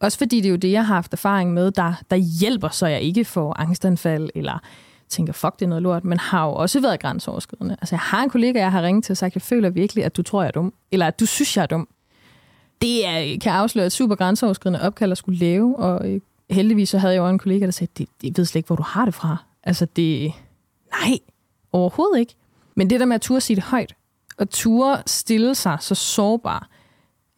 Også 0.00 0.18
fordi 0.18 0.36
det 0.36 0.46
er 0.46 0.50
jo 0.50 0.56
det, 0.56 0.72
jeg 0.72 0.86
har 0.86 0.94
haft 0.94 1.12
erfaring 1.12 1.52
med, 1.52 1.70
der, 1.70 1.94
der 2.10 2.16
hjælper, 2.16 2.68
så 2.68 2.86
jeg 2.86 3.00
ikke 3.00 3.24
får 3.24 3.60
angstanfald, 3.60 4.30
eller 4.34 4.58
tænker, 5.08 5.32
fuck, 5.32 5.54
det 5.58 5.62
er 5.64 5.68
noget 5.68 5.82
lort, 5.82 6.04
men 6.04 6.18
har 6.18 6.46
jo 6.46 6.52
også 6.52 6.80
været 6.80 7.00
grænseoverskridende. 7.00 7.76
Altså, 7.80 7.94
jeg 7.94 8.00
har 8.00 8.22
en 8.22 8.30
kollega, 8.30 8.58
jeg 8.58 8.72
har 8.72 8.82
ringet 8.82 9.04
til 9.04 9.12
og 9.12 9.16
sagt, 9.16 9.34
jeg 9.34 9.42
føler 9.42 9.70
virkelig, 9.70 10.04
at 10.04 10.16
du 10.16 10.22
tror, 10.22 10.42
jeg 10.42 10.48
er 10.48 10.52
dum, 10.52 10.72
eller 10.92 11.06
at 11.06 11.20
du 11.20 11.26
synes, 11.26 11.56
jeg 11.56 11.62
er 11.62 11.66
dum. 11.66 11.88
Det 12.82 13.06
er, 13.06 13.38
kan 13.38 13.52
afsløre 13.52 13.86
et 13.86 13.92
super 13.92 14.14
grænseoverskridende 14.14 14.82
opkald 14.82 15.12
at 15.12 15.18
skulle 15.18 15.38
lave, 15.38 15.76
og 15.76 16.10
øh, 16.10 16.20
heldigvis 16.50 16.88
så 16.88 16.98
havde 16.98 17.14
jeg 17.14 17.20
jo 17.20 17.28
en 17.28 17.38
kollega, 17.38 17.64
der 17.64 17.70
sagde, 17.70 17.92
det, 17.98 18.08
det 18.22 18.38
ved 18.38 18.44
slet 18.44 18.58
ikke, 18.58 18.66
hvor 18.66 18.76
du 18.76 18.82
har 18.82 19.04
det 19.04 19.14
fra. 19.14 19.36
Altså, 19.62 19.86
det... 19.96 20.32
Nej, 21.00 21.18
overhovedet 21.72 22.20
ikke. 22.20 22.34
Men 22.74 22.90
det 22.90 23.00
der 23.00 23.06
med 23.06 23.14
at 23.14 23.20
turde 23.20 23.40
sige 23.40 23.54
det 23.54 23.64
højt, 23.64 23.94
og 24.36 24.50
turde 24.50 25.02
stille 25.06 25.54
sig 25.54 25.76
så 25.80 25.94
sårbar, 25.94 26.68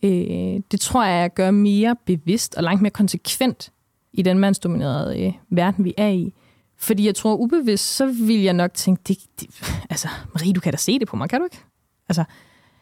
øh, 0.03 0.61
det 0.71 0.81
tror 0.81 1.05
jeg, 1.05 1.21
jeg 1.21 1.35
gør 1.35 1.51
mere 1.51 1.97
bevidst 2.07 2.55
og 2.55 2.63
langt 2.63 2.83
mere 2.83 2.91
konsekvent 2.91 3.73
i 4.13 4.23
den 4.23 4.39
mandsdominerede 4.39 5.23
øh, 5.23 5.33
verden, 5.51 5.85
vi 5.85 5.95
er 5.97 6.09
i. 6.09 6.33
Fordi 6.79 7.07
jeg 7.07 7.15
tror 7.15 7.35
ubevidst, 7.35 7.97
så 7.97 8.07
vil 8.07 8.43
jeg 8.43 8.53
nok 8.53 8.75
tænke, 8.75 9.03
det, 9.09 9.19
det, 9.41 9.49
altså, 9.91 10.09
Marie, 10.35 10.53
du 10.53 10.61
kan 10.61 10.73
da 10.73 10.77
se 10.77 10.99
det 10.99 11.09
på 11.09 11.17
mig, 11.17 11.29
kan 11.29 11.41
du 11.41 11.45
ikke? 11.45 11.65
Altså, 12.09 12.25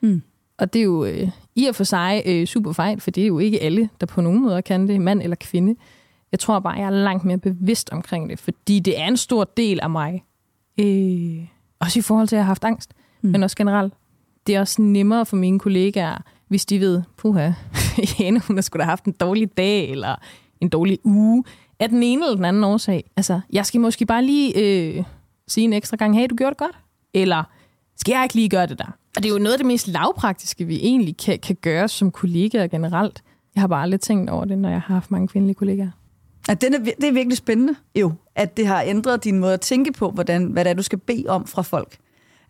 Mm. 0.04 0.22
Og 0.58 0.72
det 0.72 0.78
er 0.78 0.84
jo 0.84 1.04
øh, 1.04 1.28
i 1.54 1.66
og 1.66 1.74
for 1.74 1.84
sig 1.84 2.22
øh, 2.26 2.46
super 2.46 2.72
fejl, 2.72 3.00
for 3.00 3.10
det 3.10 3.22
er 3.22 3.26
jo 3.26 3.38
ikke 3.38 3.62
alle, 3.62 3.88
der 4.00 4.06
på 4.06 4.20
nogen 4.20 4.42
måde 4.42 4.62
kan 4.62 4.88
det, 4.88 5.00
mand 5.00 5.22
eller 5.22 5.36
kvinde. 5.40 5.76
Jeg 6.32 6.40
tror 6.40 6.60
bare, 6.60 6.72
jeg 6.72 6.86
er 6.86 6.90
langt 6.90 7.24
mere 7.24 7.38
bevidst 7.38 7.90
omkring 7.90 8.30
det, 8.30 8.38
fordi 8.38 8.80
det 8.80 9.00
er 9.00 9.06
en 9.06 9.16
stor 9.16 9.44
del 9.44 9.80
af 9.80 9.90
mig. 9.90 10.24
Øh, 10.80 11.46
også 11.78 11.98
i 11.98 12.02
forhold 12.02 12.28
til, 12.28 12.36
at 12.36 12.38
jeg 12.38 12.44
har 12.44 12.50
haft 12.50 12.64
angst, 12.64 12.92
mm. 13.22 13.30
men 13.30 13.42
også 13.42 13.56
generelt. 13.56 13.94
Det 14.46 14.54
er 14.54 14.60
også 14.60 14.82
nemmere 14.82 15.26
for 15.26 15.36
mine 15.36 15.58
kollegaer, 15.58 16.18
hvis 16.48 16.66
de 16.66 16.80
ved, 16.80 17.02
puha, 17.16 17.50
Jane, 18.18 18.40
hun 18.40 18.56
har 18.56 18.62
sgu 18.62 18.78
da 18.78 18.84
haft 18.84 19.04
en 19.04 19.12
dårlig 19.12 19.56
dag, 19.56 19.90
eller 19.90 20.16
en 20.60 20.68
dårlig 20.68 20.98
uge, 21.04 21.44
af 21.80 21.88
den 21.88 22.02
ene 22.02 22.24
eller 22.24 22.36
den 22.36 22.44
anden 22.44 22.64
årsag. 22.64 23.10
Altså, 23.16 23.40
jeg 23.52 23.66
skal 23.66 23.80
måske 23.80 24.06
bare 24.06 24.24
lige 24.24 24.58
øh, 24.58 25.04
sige 25.48 25.64
en 25.64 25.72
ekstra 25.72 25.96
gang, 25.96 26.18
hey, 26.18 26.26
du 26.30 26.36
gjorde 26.36 26.50
det 26.50 26.58
godt. 26.58 26.78
Eller, 27.14 27.44
skal 27.96 28.12
jeg 28.12 28.22
ikke 28.22 28.34
lige 28.34 28.48
gøre 28.48 28.66
det 28.66 28.78
der? 28.78 28.96
Og 29.16 29.22
det 29.22 29.24
er 29.24 29.32
jo 29.32 29.38
noget 29.38 29.52
af 29.52 29.58
det 29.58 29.66
mest 29.66 29.88
lavpraktiske, 29.88 30.64
vi 30.64 30.76
egentlig 30.76 31.16
kan, 31.16 31.38
kan 31.38 31.56
gøre 31.62 31.88
som 31.88 32.10
kollegaer 32.10 32.66
generelt. 32.66 33.22
Jeg 33.54 33.60
har 33.60 33.68
bare 33.68 33.82
aldrig 33.82 34.00
tænkt 34.00 34.30
over 34.30 34.44
det, 34.44 34.58
når 34.58 34.68
jeg 34.68 34.80
har 34.80 34.94
haft 34.94 35.10
mange 35.10 35.28
kvindelige 35.28 35.54
kollegaer. 35.54 35.90
At 36.48 36.60
den 36.60 36.74
er, 36.74 36.78
det 36.78 37.04
er 37.04 37.12
virkelig 37.12 37.36
spændende, 37.36 37.74
jo, 37.94 38.12
at 38.34 38.56
det 38.56 38.66
har 38.66 38.82
ændret 38.82 39.24
din 39.24 39.38
måde 39.38 39.52
at 39.52 39.60
tænke 39.60 39.92
på, 39.92 40.10
hvordan, 40.10 40.44
hvad 40.44 40.64
det 40.64 40.70
er, 40.70 40.74
du 40.74 40.82
skal 40.82 40.98
bede 40.98 41.24
om 41.28 41.46
fra 41.46 41.62
folk. 41.62 41.96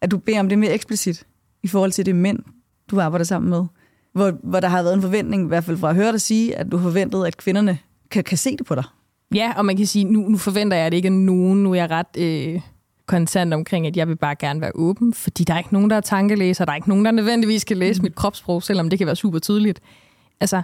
At 0.01 0.11
du 0.11 0.19
beder 0.19 0.41
om 0.41 0.49
det 0.49 0.59
mere 0.59 0.73
eksplicit 0.73 1.27
i 1.65 1.69
forhold 1.69 1.93
til 1.93 2.07
det 2.07 2.17
mænd, 2.17 2.39
du 2.91 3.01
arbejder 3.01 3.25
sammen 3.25 3.51
med. 3.51 3.65
Hvor, 4.13 4.33
hvor 4.43 4.61
der 4.61 4.69
har 4.69 4.83
været 4.83 4.95
en 4.95 5.03
forventning, 5.03 5.45
i 5.45 5.49
hvert 5.49 5.65
fald 5.65 5.77
fra 5.77 5.91
at 5.91 5.95
høre 5.95 6.13
dig 6.13 6.21
sige, 6.21 6.57
at 6.57 6.73
du 6.73 6.79
forventede, 6.79 7.27
at 7.27 7.37
kvinderne 7.37 7.79
kan, 8.11 8.25
kan 8.25 8.39
se 8.39 8.57
det 8.57 8.67
på 8.67 8.75
dig. 8.75 8.85
Ja, 9.35 9.53
og 9.57 9.65
man 9.65 9.77
kan 9.77 9.87
sige, 9.87 10.05
nu, 10.05 10.21
nu 10.21 10.37
forventer 10.37 10.77
jeg, 10.77 10.87
at 10.87 10.93
det 10.93 10.97
ikke 10.97 11.07
er 11.07 11.11
nogen. 11.11 11.63
Nu 11.63 11.71
er 11.71 11.75
jeg 11.75 11.91
ret 11.91 12.17
øh, 12.19 13.53
omkring, 13.53 13.87
at 13.87 13.97
jeg 13.97 14.09
vil 14.09 14.17
bare 14.17 14.35
gerne 14.35 14.61
være 14.61 14.73
åben, 14.75 15.15
fordi 15.15 15.45
der 15.45 15.55
er 15.55 15.59
ikke 15.59 15.73
nogen, 15.73 15.91
der 15.91 15.97
er 15.97 16.01
tankelæser. 16.01 16.65
Der 16.65 16.73
er 16.73 16.77
ikke 16.77 16.89
nogen, 16.89 17.05
der 17.05 17.11
nødvendigvis 17.11 17.65
kan 17.65 17.77
læse 17.77 18.01
mm. 18.01 18.05
mit 18.05 18.15
kropssprog, 18.15 18.63
selvom 18.63 18.91
det 18.91 18.99
kan 18.99 19.07
være 19.07 19.17
super 19.17 19.39
tydeligt. 19.39 19.81
Altså, 20.41 20.63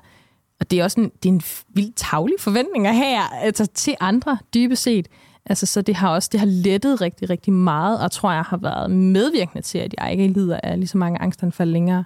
og 0.61 0.71
det 0.71 0.81
er 0.81 0.85
også 0.85 1.01
en, 1.01 1.11
det 1.23 1.29
er 1.29 1.33
en 1.33 1.43
vildt 1.75 1.97
tavlig 1.97 2.35
forventning 2.39 2.87
at 2.87 2.95
have 2.95 3.19
altså, 3.43 3.67
til 3.67 3.95
andre, 4.01 4.39
dybest 4.55 4.83
set. 4.83 5.09
Altså, 5.47 5.67
så 5.67 5.83
det 5.83 5.95
har 5.95 6.09
også 6.09 6.29
det 6.33 6.41
har 6.41 6.47
lettet 6.47 7.01
rigtig, 7.01 7.31
rigtig 7.31 7.53
meget, 7.53 8.01
og 8.01 8.13
tror 8.13 8.33
jeg 8.33 8.43
har 8.43 8.57
været 8.57 8.91
medvirkende 8.91 9.63
til, 9.63 9.79
at 9.79 9.95
jeg 9.99 10.13
ikke 10.13 10.29
lider 10.29 10.61
af 10.63 10.79
lige 10.79 10.89
så 10.89 10.99
mange 10.99 11.23
angstanfald 11.23 11.71
længere. 11.71 12.05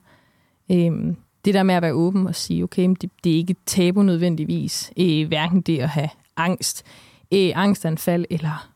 Øhm, 0.71 1.17
det 1.45 1.55
der 1.55 1.63
med 1.63 1.75
at 1.75 1.83
være 1.83 1.93
åben 1.93 2.27
og 2.27 2.35
sige, 2.35 2.63
okay, 2.63 2.89
det, 3.01 3.11
det 3.25 3.33
er 3.33 3.37
ikke 3.37 3.57
tabu 3.67 4.03
nødvendigvis, 4.03 4.93
øh, 4.97 5.29
hverken 5.29 5.61
det 5.61 5.79
at 5.79 5.89
have 5.89 6.09
angst, 6.37 6.85
øh, 7.33 7.51
angstanfald, 7.55 8.25
eller 8.31 8.69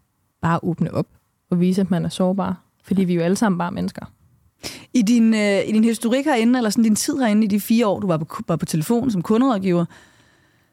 bare 0.42 0.60
åbne 0.62 0.94
op 0.94 1.06
og 1.50 1.60
vise, 1.60 1.80
at 1.80 1.90
man 1.90 2.04
er 2.04 2.08
sårbar. 2.08 2.62
Fordi 2.82 3.04
vi 3.04 3.12
er 3.12 3.16
jo 3.16 3.22
alle 3.22 3.36
sammen 3.36 3.58
bare 3.58 3.70
mennesker. 3.70 4.06
I 4.94 5.02
din, 5.02 5.34
øh, 5.34 5.68
I 5.68 5.72
din 5.72 5.84
historik 5.84 6.24
herinde, 6.24 6.58
eller 6.58 6.70
sådan 6.70 6.84
din 6.84 6.96
tid 6.96 7.18
herinde 7.18 7.44
i 7.44 7.46
de 7.46 7.60
fire 7.60 7.86
år, 7.86 8.00
du 8.00 8.06
var 8.06 8.16
på, 8.16 8.42
var 8.48 8.56
på 8.56 8.66
telefon 8.66 9.10
som 9.10 9.22
kunderådgiver, 9.22 9.84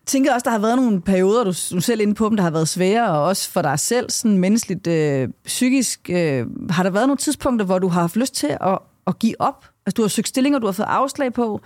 tænker 0.05 0.33
også, 0.33 0.43
der 0.43 0.51
har 0.51 0.59
været 0.59 0.75
nogle 0.75 1.01
perioder, 1.01 1.43
du, 1.43 1.49
du 1.49 1.81
selv 1.81 2.01
inde 2.01 2.15
på 2.15 2.29
dem, 2.29 2.35
der 2.35 2.43
har 2.43 2.49
været 2.49 2.67
svære, 2.67 3.09
og 3.09 3.23
også 3.23 3.49
for 3.49 3.61
dig 3.61 3.79
selv, 3.79 4.09
sådan 4.09 4.37
menneskeligt, 4.37 4.87
øh, 4.87 5.29
psykisk. 5.45 6.09
Øh, 6.09 6.45
har 6.69 6.83
der 6.83 6.89
været 6.89 7.07
nogle 7.07 7.17
tidspunkter, 7.17 7.65
hvor 7.65 7.79
du 7.79 7.87
har 7.87 8.01
haft 8.01 8.15
lyst 8.15 8.35
til 8.35 8.57
at, 8.61 8.79
at 9.07 9.19
give 9.19 9.41
op? 9.41 9.65
Altså, 9.85 9.95
du 9.97 10.01
har 10.01 10.09
søgt 10.09 10.27
stillinger, 10.27 10.59
du 10.59 10.67
har 10.67 10.71
fået 10.71 10.87
afslag 10.87 11.33
på. 11.33 11.61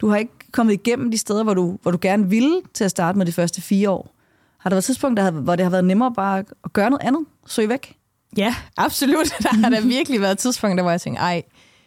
Du 0.00 0.08
har 0.08 0.16
ikke 0.16 0.32
kommet 0.52 0.72
igennem 0.72 1.10
de 1.10 1.18
steder, 1.18 1.42
hvor 1.42 1.54
du, 1.54 1.78
hvor 1.82 1.90
du 1.90 1.98
gerne 2.00 2.30
ville 2.30 2.62
til 2.74 2.84
at 2.84 2.90
starte 2.90 3.18
med 3.18 3.26
de 3.26 3.32
første 3.32 3.62
fire 3.62 3.90
år. 3.90 4.14
Har 4.58 4.70
der 4.70 4.74
været 4.74 4.84
tidspunkter, 4.84 5.30
hvor 5.30 5.56
det 5.56 5.64
har 5.64 5.70
været 5.70 5.84
nemmere 5.84 6.12
bare 6.12 6.38
at 6.38 6.72
gøre 6.72 6.90
noget 6.90 7.06
andet? 7.06 7.24
Søg 7.46 7.68
væk? 7.68 7.96
Ja, 8.36 8.54
absolut. 8.76 9.34
Der 9.42 9.54
har 9.54 9.70
der 9.70 9.80
virkelig 9.80 10.20
været 10.20 10.38
tidspunkter, 10.38 10.82
hvor 10.82 10.90
jeg 10.90 11.00
tænkte, 11.00 11.20
ej, 11.20 11.42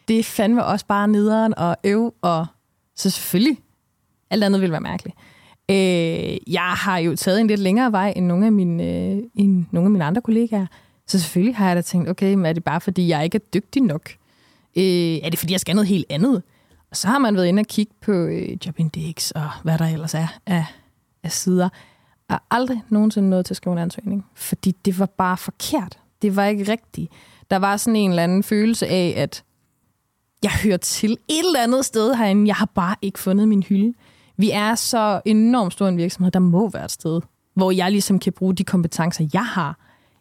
det 0.08 0.18
er 0.18 0.24
fandme 0.24 0.64
også 0.64 0.86
bare 0.86 1.08
nederen 1.08 1.58
og 1.58 1.76
øv, 1.84 2.14
og 2.22 2.46
så 2.96 3.10
selvfølgelig, 3.10 3.58
alt 4.30 4.44
andet 4.44 4.60
vil 4.60 4.70
være 4.70 4.80
mærkeligt. 4.80 5.16
Øh, 5.70 6.36
jeg 6.52 6.72
har 6.76 6.98
jo 6.98 7.16
taget 7.16 7.40
en 7.40 7.46
lidt 7.46 7.60
længere 7.60 7.92
vej 7.92 8.12
end 8.16 8.26
nogle 8.26 8.46
af 8.46 8.52
mine, 8.52 8.84
øh, 8.84 9.22
end 9.34 9.64
nogle 9.70 9.86
af 9.86 9.90
mine 9.90 10.04
andre 10.04 10.22
kollegaer, 10.22 10.66
så 11.06 11.18
selvfølgelig 11.18 11.56
har 11.56 11.66
jeg 11.66 11.76
da 11.76 11.82
tænkt, 11.82 12.08
okay, 12.08 12.34
men 12.34 12.46
er 12.46 12.52
det 12.52 12.64
bare 12.64 12.80
fordi, 12.80 13.08
jeg 13.08 13.24
ikke 13.24 13.36
er 13.36 13.48
dygtig 13.54 13.82
nok? 13.82 14.10
Øh, 14.76 14.84
er 15.22 15.30
det 15.30 15.38
fordi, 15.38 15.52
jeg 15.52 15.60
skal 15.60 15.74
noget 15.74 15.88
helt 15.88 16.06
andet? 16.10 16.42
Og 16.90 16.96
så 16.96 17.08
har 17.08 17.18
man 17.18 17.34
været 17.34 17.46
inde 17.46 17.60
og 17.60 17.66
kigge 17.66 17.92
på 18.00 18.12
øh, 18.12 18.66
Jobindex 18.66 19.30
og 19.30 19.50
hvad 19.62 19.78
der 19.78 19.86
ellers 19.86 20.14
er 20.14 20.26
af, 20.46 20.64
af 21.22 21.32
sider. 21.32 21.68
Og 22.28 22.40
aldrig 22.50 22.82
nogensinde 22.88 23.30
nået 23.30 23.46
til 23.46 23.52
at 23.52 23.56
skrive 23.56 23.72
en 23.72 23.78
ansøgning, 23.78 24.26
fordi 24.34 24.76
det 24.84 24.98
var 24.98 25.06
bare 25.06 25.36
forkert. 25.36 25.98
Det 26.22 26.36
var 26.36 26.44
ikke 26.44 26.72
rigtigt. 26.72 27.12
Der 27.50 27.56
var 27.56 27.76
sådan 27.76 27.96
en 27.96 28.10
eller 28.10 28.22
anden 28.22 28.42
følelse 28.42 28.86
af, 28.86 29.14
at 29.16 29.44
jeg 30.42 30.50
hører 30.50 30.76
til 30.76 31.12
et 31.12 31.38
eller 31.38 31.62
andet 31.62 31.84
sted 31.84 32.14
herinde. 32.14 32.46
Jeg 32.46 32.54
har 32.54 32.66
bare 32.66 32.96
ikke 33.02 33.18
fundet 33.18 33.48
min 33.48 33.62
hylde. 33.62 33.94
Vi 34.38 34.50
er 34.50 34.74
så 34.74 35.20
enormt 35.24 35.72
stor 35.72 35.88
en 35.88 35.96
virksomhed, 35.96 36.32
der 36.32 36.38
må 36.38 36.70
være 36.70 36.84
et 36.84 36.90
sted, 36.90 37.20
hvor 37.54 37.70
jeg 37.70 37.90
ligesom 37.90 38.18
kan 38.18 38.32
bruge 38.32 38.54
de 38.54 38.64
kompetencer, 38.64 39.28
jeg 39.32 39.46
har, 39.46 39.78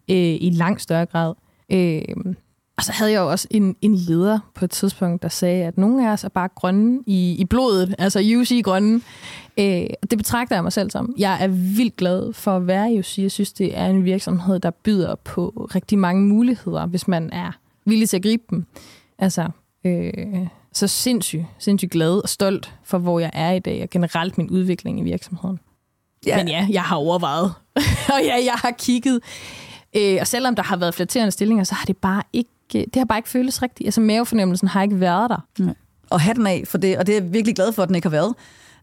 øh, 0.10 0.17
i 0.17 0.49
langt 0.53 0.82
større 0.82 1.06
grad. 1.06 1.34
Øh, 1.71 2.36
og 2.77 2.84
så 2.84 2.91
havde 2.91 3.12
jeg 3.12 3.19
jo 3.19 3.30
også 3.32 3.47
en, 3.51 3.75
en 3.82 3.95
leder 3.95 4.39
på 4.56 4.65
et 4.65 4.71
tidspunkt, 4.71 5.23
der 5.23 5.30
sagde, 5.30 5.65
at 5.65 5.77
nogle 5.77 6.08
af 6.08 6.13
os 6.13 6.23
er 6.23 6.30
bare 6.30 6.47
grønne 6.56 7.03
i, 7.06 7.36
i 7.39 7.45
blodet, 7.45 7.95
altså 7.97 8.19
UC 8.19 8.63
grønne. 8.63 9.01
Øh, 9.60 9.86
det 10.12 10.17
betragter 10.17 10.56
jeg 10.56 10.63
mig 10.63 10.73
selv 10.73 10.91
som. 10.91 11.15
Jeg 11.17 11.38
er 11.41 11.47
vildt 11.47 11.95
glad 11.95 12.34
for 12.34 12.56
at 12.56 12.67
være 12.67 12.93
i 12.93 12.99
UC. 12.99 13.17
Jeg 13.17 13.32
synes, 13.32 13.53
det 13.53 13.77
er 13.77 13.86
en 13.86 14.06
virksomhed, 14.06 14.60
der 14.60 14.71
byder 14.71 15.15
på 15.15 15.67
rigtig 15.75 15.97
mange 15.97 16.27
muligheder, 16.27 16.86
hvis 16.86 17.08
man 17.08 17.30
er 17.34 17.51
villig 17.86 18.10
til 18.10 18.17
at 18.17 18.23
gribe 18.23 18.43
dem. 18.49 18.65
Altså, 19.19 19.49
øh, 19.86 20.48
så 20.74 20.88
sindssygt, 20.88 21.46
sindssygt 21.60 21.92
glad 21.92 22.24
og 22.24 22.30
stolt 22.30 22.76
for, 22.84 22.98
hvor 22.98 23.20
jeg 23.20 23.32
er 23.34 23.52
i 23.52 23.60
dag, 23.60 23.84
og 23.84 23.90
generelt 23.90 24.38
min 24.38 24.50
udvikling 24.50 25.00
i 25.00 25.04
virksomheden. 25.04 25.60
Ja. 26.26 26.38
Men 26.38 26.48
ja, 26.48 26.68
jeg 26.70 26.84
har 26.84 26.96
overvejet, 26.96 27.54
og 28.13 28.20
ja, 28.24 28.36
jeg 28.46 28.54
har 28.54 28.72
kigget. 28.72 29.20
Øh, 29.96 30.18
og 30.22 30.28
selvom 30.28 30.56
der 30.56 30.63
har 30.63 30.78
været 30.78 30.94
flatterende 30.94 31.32
stillinger, 31.32 31.63
så 31.63 31.76
har 31.76 31.86
det 31.86 31.98
bare 31.98 32.24
ikke, 32.34 32.50
det 32.74 32.96
har 32.96 33.06
bare 33.06 33.20
ikke 33.20 33.30
føltes 33.30 33.62
rigtigt. 33.62 33.88
Altså 33.88 34.02
mavefornemmelsen 34.02 34.68
har 34.68 34.84
ikke 34.84 35.00
været 35.00 35.30
der. 35.30 35.48
Nej. 35.60 35.74
Og 36.10 36.22
hatten 36.22 36.48
af 36.48 36.63
for 36.68 36.78
det, 36.78 36.98
og 36.98 37.08
det 37.08 37.18
er 37.18 37.22
jeg 37.22 37.34
virkelig 37.34 37.56
glad 37.56 37.72
for, 37.72 37.84
at 37.84 37.88
den 37.88 37.96
ikke 37.96 38.10
har 38.10 38.12
været. 38.12 38.36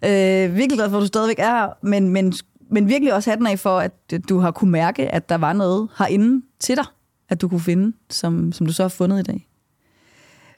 Øh, 0.05 0.57
virkelig 0.57 0.79
glad 0.79 0.91
for, 0.91 0.97
at 0.97 1.01
du 1.01 1.07
stadigvæk 1.07 1.39
er 1.39 1.51
her, 1.51 1.69
men, 1.83 2.09
men, 2.09 2.35
men 2.71 2.89
virkelig 2.89 3.15
også 3.15 3.31
hatten 3.31 3.47
af 3.47 3.59
for, 3.59 3.79
at 3.79 3.93
du 4.29 4.39
har 4.39 4.51
kunne 4.51 4.71
mærke, 4.71 5.15
at 5.15 5.29
der 5.29 5.39
var 5.39 5.53
noget 5.53 5.89
herinde 5.99 6.47
til 6.61 6.77
dig. 6.77 6.85
at 7.29 7.41
du 7.41 7.49
kunne 7.49 7.61
finde, 7.61 7.97
som, 8.11 8.53
som 8.53 8.67
du 8.67 8.73
så 8.73 8.83
har 8.83 8.89
fundet 8.89 9.21
i 9.21 9.23
dag? 9.23 9.49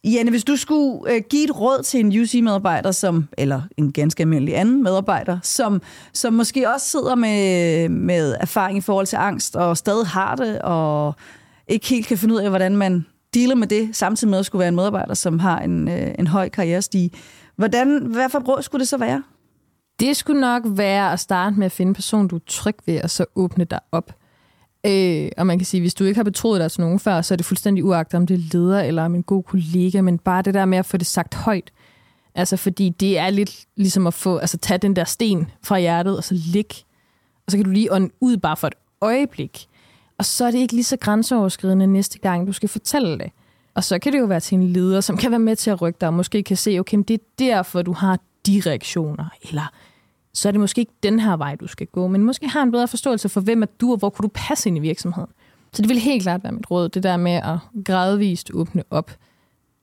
Janne, 0.04 0.30
hvis 0.30 0.44
du 0.44 0.56
skulle 0.56 1.14
øh, 1.14 1.22
give 1.30 1.44
et 1.44 1.60
råd 1.60 1.82
til 1.82 2.00
en 2.00 2.20
UC-medarbejder, 2.20 2.92
som, 2.92 3.28
eller 3.38 3.62
en 3.76 3.92
ganske 3.92 4.20
almindelig 4.20 4.58
anden 4.58 4.82
medarbejder, 4.82 5.38
som, 5.42 5.82
som 6.12 6.32
måske 6.32 6.70
også 6.70 6.88
sidder 6.88 7.14
med, 7.14 7.88
med 7.88 8.36
erfaring 8.40 8.78
i 8.78 8.80
forhold 8.80 9.06
til 9.06 9.16
angst, 9.16 9.56
og 9.56 9.76
stadig 9.76 10.06
har 10.06 10.36
det, 10.36 10.62
og 10.62 11.14
ikke 11.68 11.88
helt 11.88 12.06
kan 12.06 12.18
finde 12.18 12.34
ud 12.34 12.40
af, 12.40 12.48
hvordan 12.48 12.76
man 12.76 13.06
dealer 13.34 13.54
med 13.54 13.66
det, 13.66 13.96
samtidig 13.96 14.30
med 14.30 14.38
at 14.38 14.46
skulle 14.46 14.60
være 14.60 14.68
en 14.68 14.76
medarbejder, 14.76 15.14
som 15.14 15.38
har 15.38 15.60
en, 15.60 15.88
øh, 15.88 16.14
en 16.18 16.26
høj 16.26 16.48
karrierestige. 16.48 17.10
Hvordan, 17.56 18.06
hvad 18.06 18.28
for 18.28 18.38
et 18.38 18.48
råd 18.48 18.62
skulle 18.62 18.80
det 18.80 18.88
så 18.88 18.96
være? 18.96 19.22
Det 20.00 20.16
skulle 20.16 20.40
nok 20.40 20.62
være 20.66 21.12
at 21.12 21.20
starte 21.20 21.56
med 21.56 21.66
at 21.66 21.72
finde 21.72 21.90
en 21.90 21.94
person, 21.94 22.28
du 22.28 22.36
er 22.36 22.40
tryg 22.46 22.76
ved, 22.86 23.02
og 23.02 23.10
så 23.10 23.24
åbne 23.36 23.64
dig 23.64 23.80
op. 23.92 24.12
Øh, 24.86 25.30
og 25.36 25.46
man 25.46 25.58
kan 25.58 25.66
sige, 25.66 25.80
hvis 25.80 25.94
du 25.94 26.04
ikke 26.04 26.18
har 26.18 26.24
betroet 26.24 26.60
dig 26.60 26.72
til 26.72 26.80
nogen 26.80 26.98
før, 26.98 27.22
så 27.22 27.34
er 27.34 27.36
det 27.36 27.46
fuldstændig 27.46 27.84
uagtet, 27.84 28.14
om 28.14 28.26
det 28.26 28.34
er 28.34 28.58
leder 28.58 28.80
eller 28.80 29.04
om 29.04 29.14
en 29.14 29.22
god 29.22 29.42
kollega, 29.42 30.00
men 30.00 30.18
bare 30.18 30.42
det 30.42 30.54
der 30.54 30.64
med 30.64 30.78
at 30.78 30.86
få 30.86 30.96
det 30.96 31.06
sagt 31.06 31.34
højt. 31.34 31.72
Altså, 32.34 32.56
fordi 32.56 32.88
det 32.88 33.18
er 33.18 33.30
lidt 33.30 33.64
ligesom 33.76 34.06
at 34.06 34.14
få, 34.14 34.36
altså 34.36 34.58
tage 34.58 34.78
den 34.78 34.96
der 34.96 35.04
sten 35.04 35.50
fra 35.62 35.78
hjertet, 35.78 36.16
og 36.16 36.24
så 36.24 36.34
ligge. 36.52 36.74
Og 37.46 37.52
så 37.52 37.58
kan 37.58 37.64
du 37.64 37.70
lige 37.70 37.92
ånde 37.92 38.10
ud 38.20 38.36
bare 38.36 38.56
for 38.56 38.66
et 38.66 38.74
øjeblik. 39.00 39.66
Og 40.18 40.24
så 40.24 40.44
er 40.44 40.50
det 40.50 40.58
ikke 40.58 40.74
lige 40.74 40.84
så 40.84 40.96
grænseoverskridende 40.96 41.86
næste 41.86 42.18
gang, 42.18 42.46
du 42.46 42.52
skal 42.52 42.68
fortælle 42.68 43.18
det. 43.18 43.30
Og 43.74 43.84
så 43.84 43.98
kan 43.98 44.12
det 44.12 44.18
jo 44.18 44.24
være 44.24 44.40
til 44.40 44.58
en 44.58 44.68
leder, 44.68 45.00
som 45.00 45.16
kan 45.16 45.30
være 45.30 45.40
med 45.40 45.56
til 45.56 45.70
at 45.70 45.82
rykke 45.82 45.98
dig, 46.00 46.08
og 46.08 46.14
måske 46.14 46.42
kan 46.42 46.56
se, 46.56 46.78
okay, 46.78 46.98
det 47.08 47.14
er 47.14 47.24
derfor, 47.38 47.82
du 47.82 47.92
har 47.92 48.18
de 48.46 48.62
reaktioner, 48.66 49.24
eller 49.42 49.72
så 50.36 50.48
er 50.48 50.52
det 50.52 50.60
måske 50.60 50.78
ikke 50.78 50.92
den 51.02 51.20
her 51.20 51.36
vej, 51.36 51.54
du 51.54 51.66
skal 51.66 51.86
gå, 51.86 52.06
men 52.06 52.22
måske 52.22 52.48
har 52.48 52.62
en 52.62 52.70
bedre 52.70 52.88
forståelse 52.88 53.28
for, 53.28 53.40
hvem 53.40 53.62
er 53.62 53.66
du, 53.80 53.92
og 53.92 53.98
hvor 53.98 54.10
kunne 54.10 54.22
du 54.22 54.30
passe 54.34 54.68
ind 54.68 54.76
i 54.76 54.80
virksomheden. 54.80 55.30
Så 55.72 55.82
det 55.82 55.88
vil 55.88 55.98
helt 55.98 56.22
klart 56.22 56.44
være 56.44 56.52
mit 56.52 56.70
råd, 56.70 56.88
det 56.88 57.02
der 57.02 57.16
med 57.16 57.32
at 57.32 57.58
gradvist 57.84 58.50
åbne 58.54 58.82
op 58.90 59.10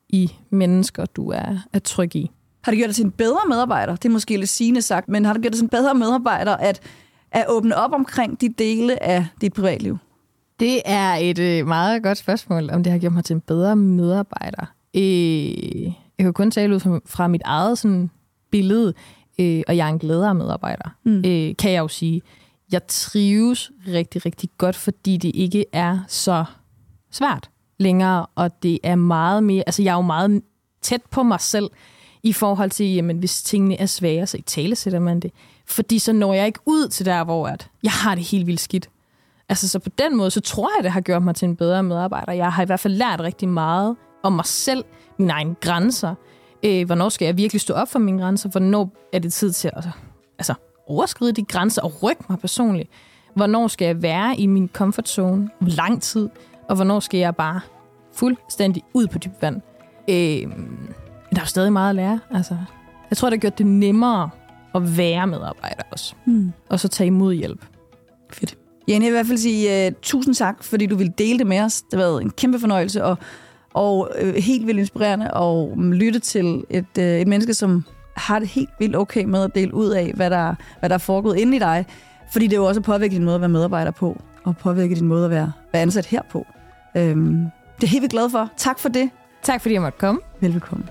i 0.10 0.32
mennesker, 0.50 1.06
du 1.06 1.30
er, 1.30 1.58
er 1.74 1.80
tryg 1.80 2.16
i. 2.16 2.32
Har 2.64 2.72
det 2.72 2.78
gjort 2.78 2.88
dig 2.88 2.96
til 2.96 3.06
en 3.06 3.12
bedre 3.12 3.40
medarbejder? 3.50 3.96
Det 3.96 4.06
er 4.06 4.14
måske 4.14 4.38
lidt 4.38 4.50
sigende 4.50 4.82
sagt, 4.82 5.10
men 5.10 5.26
har 5.26 5.34
det 5.34 5.42
gjort 5.42 5.52
dig 5.52 5.60
til 5.60 5.66
en 5.66 5.70
bedre 5.70 5.96
medarbejder 5.96 6.56
at, 6.56 6.82
at 7.32 7.46
åbne 7.50 7.76
op 7.76 7.92
omkring 7.92 8.42
de 8.42 8.50
dele 8.50 9.04
af 9.04 9.28
dit 9.42 9.54
privatliv? 9.54 9.98
Det 10.60 10.82
er 10.86 11.14
et 11.14 11.40
øh, 11.40 11.68
meget 11.68 12.04
godt 12.04 12.18
spørgsmål, 12.18 12.70
om 12.70 12.84
det 12.84 12.92
har 12.92 13.00
gjort 13.00 13.14
mig 13.14 13.24
til 13.24 13.34
en 13.34 13.42
bedre 13.42 13.76
medarbejder. 13.76 14.66
Øh, 14.96 15.84
jeg 15.84 15.94
kan 16.20 16.34
kun 16.34 16.52
tale 16.52 16.76
ud 16.76 16.80
fra, 16.80 17.00
fra 17.06 17.28
mit 17.28 17.42
eget 17.46 17.78
sådan, 17.78 18.10
billede, 18.52 18.94
øh, 19.40 19.64
og 19.68 19.78
jeg 19.78 19.86
er 19.86 19.92
en 19.92 20.00
glædere 20.00 20.36
medarbejder, 20.36 20.90
mm. 21.04 21.18
øh, 21.18 21.56
kan 21.60 21.72
jeg 21.72 21.80
jo 21.80 21.88
sige. 21.88 22.22
Jeg 22.72 22.88
trives 22.88 23.72
rigtig, 23.88 24.26
rigtig 24.26 24.50
godt, 24.58 24.76
fordi 24.76 25.18
det 25.18 25.32
ikke 25.36 25.66
er 25.72 26.00
så 26.08 26.46
svært 27.12 27.50
længere, 27.80 28.26
og 28.36 28.64
det 28.64 28.80
er 28.84 28.96
meget 28.96 29.44
mere, 29.44 29.64
altså 29.68 29.84
jeg 29.84 29.92
er 29.92 29.96
jo 29.96 30.02
meget 30.02 30.42
tæt 30.82 31.02
på 31.12 31.24
mig 31.24 31.40
selv, 31.40 31.70
i 32.24 32.34
forhold 32.34 32.70
til, 32.70 32.94
jamen 32.94 33.18
hvis 33.18 33.44
tingene 33.44 33.80
er 33.80 33.86
svære, 33.86 34.28
så 34.28 34.38
i 34.38 34.42
tale 34.42 34.76
sætter 34.76 35.00
man 35.00 35.20
det. 35.20 35.32
Fordi 35.66 36.00
så 36.00 36.14
når 36.14 36.34
jeg 36.34 36.46
ikke 36.46 36.60
ud 36.66 36.88
til 36.88 37.06
der, 37.06 37.24
hvor 37.24 37.48
at 37.48 37.70
jeg 37.84 37.92
har 37.92 38.16
det 38.16 38.24
helt 38.24 38.48
vildt 38.48 38.60
skidt. 38.60 38.90
Altså 39.50 39.70
så 39.70 39.80
på 39.80 39.90
den 39.90 40.18
måde, 40.18 40.32
så 40.32 40.42
tror 40.42 40.70
jeg, 40.78 40.84
det 40.84 40.92
har 40.92 41.02
gjort 41.02 41.24
mig 41.24 41.36
til 41.36 41.48
en 41.48 41.56
bedre 41.56 41.84
medarbejder. 41.84 42.34
Jeg 42.34 42.52
har 42.54 42.64
i 42.64 42.66
hvert 42.66 42.80
fald 42.80 42.94
lært 42.94 43.20
rigtig 43.20 43.50
meget 43.50 43.96
om 44.24 44.34
mig 44.34 44.46
selv, 44.46 44.84
mine 45.20 45.34
egne 45.34 45.56
grænser, 45.62 46.16
Øh, 46.66 46.86
hvornår 46.86 47.10
skal 47.10 47.26
jeg 47.26 47.38
virkelig 47.38 47.62
stå 47.62 47.74
op 47.74 47.90
for 47.90 48.00
mine 48.00 48.22
grænser? 48.22 48.50
Hvornår 48.50 48.92
er 49.14 49.20
det 49.20 49.34
tid 49.34 49.52
til 49.52 49.72
at 49.74 49.88
altså, 50.38 50.54
overskride 50.88 51.32
de 51.32 51.46
grænser 51.46 51.82
og 51.82 52.04
rykke 52.04 52.24
mig 52.30 52.40
personligt? 52.40 52.90
Hvornår 53.36 53.68
skal 53.68 53.86
jeg 53.86 54.02
være 54.02 54.40
i 54.40 54.46
min 54.46 54.70
comfort 54.74 55.10
zone? 55.10 55.50
Hvor 55.60 55.70
lang 55.70 56.02
tid? 56.02 56.30
Og 56.70 56.76
hvornår 56.76 57.00
skal 57.00 57.20
jeg 57.20 57.36
bare 57.36 57.60
fuldstændig 58.14 58.84
ud 58.94 59.08
på 59.08 59.18
dyb 59.18 59.42
vand? 59.42 59.62
Øh, 60.10 60.16
der 61.30 61.40
er 61.40 61.42
jo 61.42 61.46
stadig 61.46 61.74
meget 61.74 61.90
at 61.90 61.96
lære. 61.96 62.20
Altså, 62.32 62.58
jeg 63.10 63.18
tror, 63.18 63.30
det 63.30 63.38
har 63.38 63.42
gjort 63.42 63.58
det 63.58 63.66
nemmere 63.66 64.30
at 64.76 64.98
være 64.98 65.28
medarbejder 65.28 65.84
også. 65.92 66.16
Mm. 66.26 66.52
Og 66.70 66.80
så 66.80 66.88
tage 66.88 67.08
imod 67.08 67.34
hjælp. 67.34 67.66
Fedt. 68.34 68.58
Jenny, 68.90 69.06
jeg 69.06 69.12
vil 69.12 69.18
i 69.18 69.18
hvert 69.18 69.28
fald 69.28 69.38
sige 69.38 69.88
uh, 69.88 69.94
tusind 70.02 70.36
tak, 70.36 70.64
fordi 70.64 70.86
du 70.86 70.96
ville 70.96 71.14
dele 71.18 71.40
det 71.40 71.48
med 71.48 71.60
os. 71.60 71.82
Det 71.82 72.00
har 72.00 72.08
været 72.08 72.22
en 72.22 72.30
kæmpe 72.30 72.60
fornøjelse, 72.60 73.04
og 73.04 73.18
og 73.74 74.12
øh, 74.20 74.36
helt 74.36 74.68
vildt 74.68 74.80
inspirerende 74.80 75.38
at 75.38 75.78
lytte 75.78 76.20
til 76.20 76.64
et, 76.70 76.98
øh, 77.00 77.20
et 77.20 77.28
menneske, 77.28 77.54
som 77.54 77.86
har 78.16 78.40
det 78.40 78.48
helt 78.48 78.70
vildt 78.80 78.96
okay 78.96 79.24
med 79.24 79.44
at 79.44 79.56
dele 79.56 79.74
ud 79.74 79.90
af, 79.90 80.12
hvad 80.16 80.30
der, 80.30 80.56
hvad 80.80 80.90
der 80.90 80.96
er 80.96 81.00
foregået 81.00 81.38
inde 81.38 81.56
i 81.56 81.60
dig. 81.60 81.86
Fordi 82.32 82.48
det 82.48 82.54
er 82.54 82.58
jo 82.58 82.66
også 82.66 82.82
påvirket 82.82 83.16
din 83.16 83.24
måde 83.26 83.36
at 83.36 83.42
være 83.42 83.50
medarbejder 83.50 83.92
på, 83.92 84.22
og 84.44 84.58
påvirket 84.58 84.98
din 84.98 85.08
måde 85.08 85.26
at 85.26 85.32
være, 85.32 85.52
være 85.74 85.82
ansat 85.82 86.06
her 86.06 86.22
på. 86.32 86.46
Øhm, 86.98 87.46
det 87.76 87.84
er 87.84 87.88
helt 87.88 88.02
vildt 88.02 88.12
glad 88.12 88.30
for. 88.30 88.50
Tak 88.58 88.80
for 88.80 88.90
det. 88.90 89.10
Tak 89.44 89.62
fordi 89.62 89.74
jeg 89.74 89.82
måtte 89.82 89.98
komme. 89.98 90.22
Velbekomme. 90.40 90.86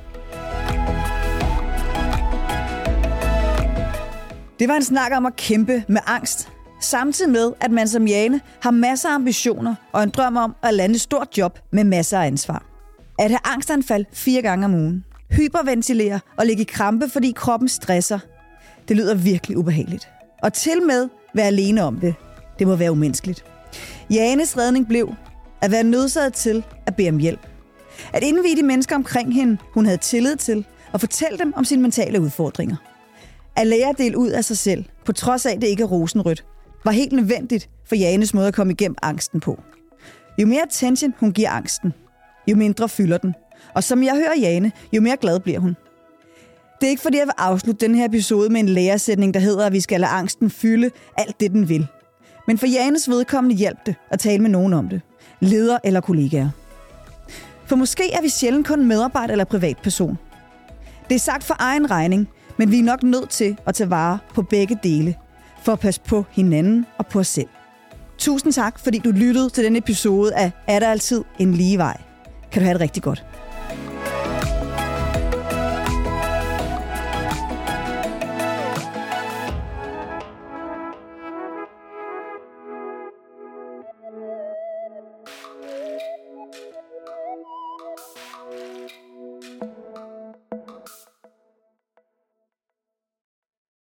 Det 4.58 4.68
var 4.68 4.76
en 4.76 4.84
snak 4.84 5.12
om 5.16 5.26
at 5.26 5.36
kæmpe 5.36 5.84
med 5.88 6.00
angst, 6.06 6.48
samtidig 6.80 7.32
med, 7.32 7.52
at 7.60 7.70
man 7.70 7.88
som 7.88 8.06
Jane 8.06 8.40
har 8.60 8.70
masser 8.70 9.08
af 9.08 9.14
ambitioner 9.14 9.74
og 9.92 10.02
en 10.02 10.10
drøm 10.10 10.36
om 10.36 10.54
at 10.62 10.74
lande 10.74 10.94
et 10.94 11.00
stort 11.00 11.38
job 11.38 11.58
med 11.70 11.84
masser 11.84 12.18
af 12.18 12.26
ansvar. 12.26 12.71
At 13.18 13.30
have 13.30 13.40
angstanfald 13.44 14.04
fire 14.12 14.42
gange 14.42 14.64
om 14.64 14.74
ugen. 14.74 15.04
Hyperventilere 15.30 16.20
og 16.36 16.46
ligge 16.46 16.62
i 16.62 16.66
krampe, 16.66 17.08
fordi 17.08 17.32
kroppen 17.36 17.68
stresser. 17.68 18.18
Det 18.88 18.96
lyder 18.96 19.14
virkelig 19.14 19.56
ubehageligt. 19.56 20.08
Og 20.42 20.52
til 20.52 20.82
med 20.82 21.08
være 21.34 21.46
alene 21.46 21.82
om 21.82 22.00
det. 22.00 22.14
Det 22.58 22.66
må 22.66 22.76
være 22.76 22.92
umenneskeligt. 22.92 23.44
Janes 24.10 24.58
redning 24.58 24.88
blev 24.88 25.14
at 25.60 25.70
være 25.70 25.84
nødsaget 25.84 26.34
til 26.34 26.64
at 26.86 26.96
bede 26.96 27.08
om 27.08 27.18
hjælp. 27.18 27.46
At 28.12 28.22
indvide 28.22 28.56
de 28.56 28.62
mennesker 28.62 28.96
omkring 28.96 29.34
hende, 29.34 29.58
hun 29.74 29.84
havde 29.84 29.98
tillid 29.98 30.36
til, 30.36 30.64
og 30.92 31.00
fortælle 31.00 31.38
dem 31.38 31.52
om 31.56 31.64
sine 31.64 31.82
mentale 31.82 32.20
udfordringer. 32.20 32.76
At 33.56 33.66
lære 33.66 33.88
at 33.88 33.98
dele 33.98 34.18
ud 34.18 34.28
af 34.28 34.44
sig 34.44 34.58
selv, 34.58 34.84
på 35.04 35.12
trods 35.12 35.46
af, 35.46 35.52
at 35.52 35.60
det 35.60 35.66
ikke 35.66 35.82
er 35.82 35.86
rosenrødt, 35.86 36.44
var 36.84 36.92
helt 36.92 37.12
nødvendigt 37.12 37.70
for 37.84 37.96
Janes 37.96 38.34
måde 38.34 38.48
at 38.48 38.54
komme 38.54 38.72
igennem 38.72 38.96
angsten 39.02 39.40
på. 39.40 39.62
Jo 40.38 40.46
mere 40.46 40.62
attention 40.62 41.14
hun 41.20 41.32
giver 41.32 41.50
angsten, 41.50 41.92
jo 42.46 42.56
mindre 42.56 42.88
fylder 42.88 43.18
den. 43.18 43.34
Og 43.74 43.84
som 43.84 44.02
jeg 44.02 44.14
hører 44.14 44.40
Jane, 44.40 44.72
jo 44.92 45.00
mere 45.00 45.16
glad 45.16 45.40
bliver 45.40 45.58
hun. 45.58 45.76
Det 46.80 46.86
er 46.86 46.90
ikke 46.90 47.02
fordi, 47.02 47.18
jeg 47.18 47.26
vil 47.26 47.34
afslutte 47.38 47.86
den 47.86 47.94
her 47.94 48.04
episode 48.04 48.50
med 48.50 48.60
en 48.60 48.68
læresætning, 48.68 49.34
der 49.34 49.40
hedder, 49.40 49.66
at 49.66 49.72
vi 49.72 49.80
skal 49.80 50.00
lade 50.00 50.12
angsten 50.12 50.50
fylde 50.50 50.90
alt 51.18 51.40
det, 51.40 51.50
den 51.50 51.68
vil. 51.68 51.86
Men 52.46 52.58
for 52.58 52.66
Janes 52.66 53.08
vedkommende 53.08 53.56
hjælp 53.56 53.86
det 53.86 53.94
at 54.10 54.18
tale 54.18 54.42
med 54.42 54.50
nogen 54.50 54.72
om 54.72 54.88
det. 54.88 55.00
Leder 55.40 55.78
eller 55.84 56.00
kollegaer. 56.00 56.50
For 57.66 57.76
måske 57.76 58.12
er 58.12 58.22
vi 58.22 58.28
sjældent 58.28 58.66
kun 58.66 58.86
medarbejder 58.86 59.32
eller 59.32 59.44
privatperson. 59.44 60.18
Det 61.08 61.14
er 61.14 61.18
sagt 61.18 61.44
for 61.44 61.56
egen 61.58 61.90
regning, 61.90 62.28
men 62.56 62.70
vi 62.70 62.78
er 62.78 62.82
nok 62.82 63.02
nødt 63.02 63.28
til 63.30 63.56
at 63.66 63.74
tage 63.74 63.90
vare 63.90 64.18
på 64.34 64.42
begge 64.42 64.78
dele, 64.82 65.14
for 65.62 65.72
at 65.72 65.80
passe 65.80 66.00
på 66.00 66.24
hinanden 66.30 66.86
og 66.98 67.06
på 67.06 67.18
os 67.18 67.28
selv. 67.28 67.48
Tusind 68.18 68.52
tak, 68.52 68.78
fordi 68.78 68.98
du 68.98 69.10
lyttede 69.10 69.50
til 69.50 69.64
denne 69.64 69.78
episode 69.78 70.34
af 70.34 70.50
Er 70.66 70.78
der 70.78 70.90
altid 70.90 71.24
en 71.38 71.54
lige 71.54 71.78
vej? 71.78 72.11
Kan 72.52 72.62
du 72.62 72.66
have 72.66 72.74
det 72.74 72.80
rigtig 72.82 73.02
godt. 73.02 73.24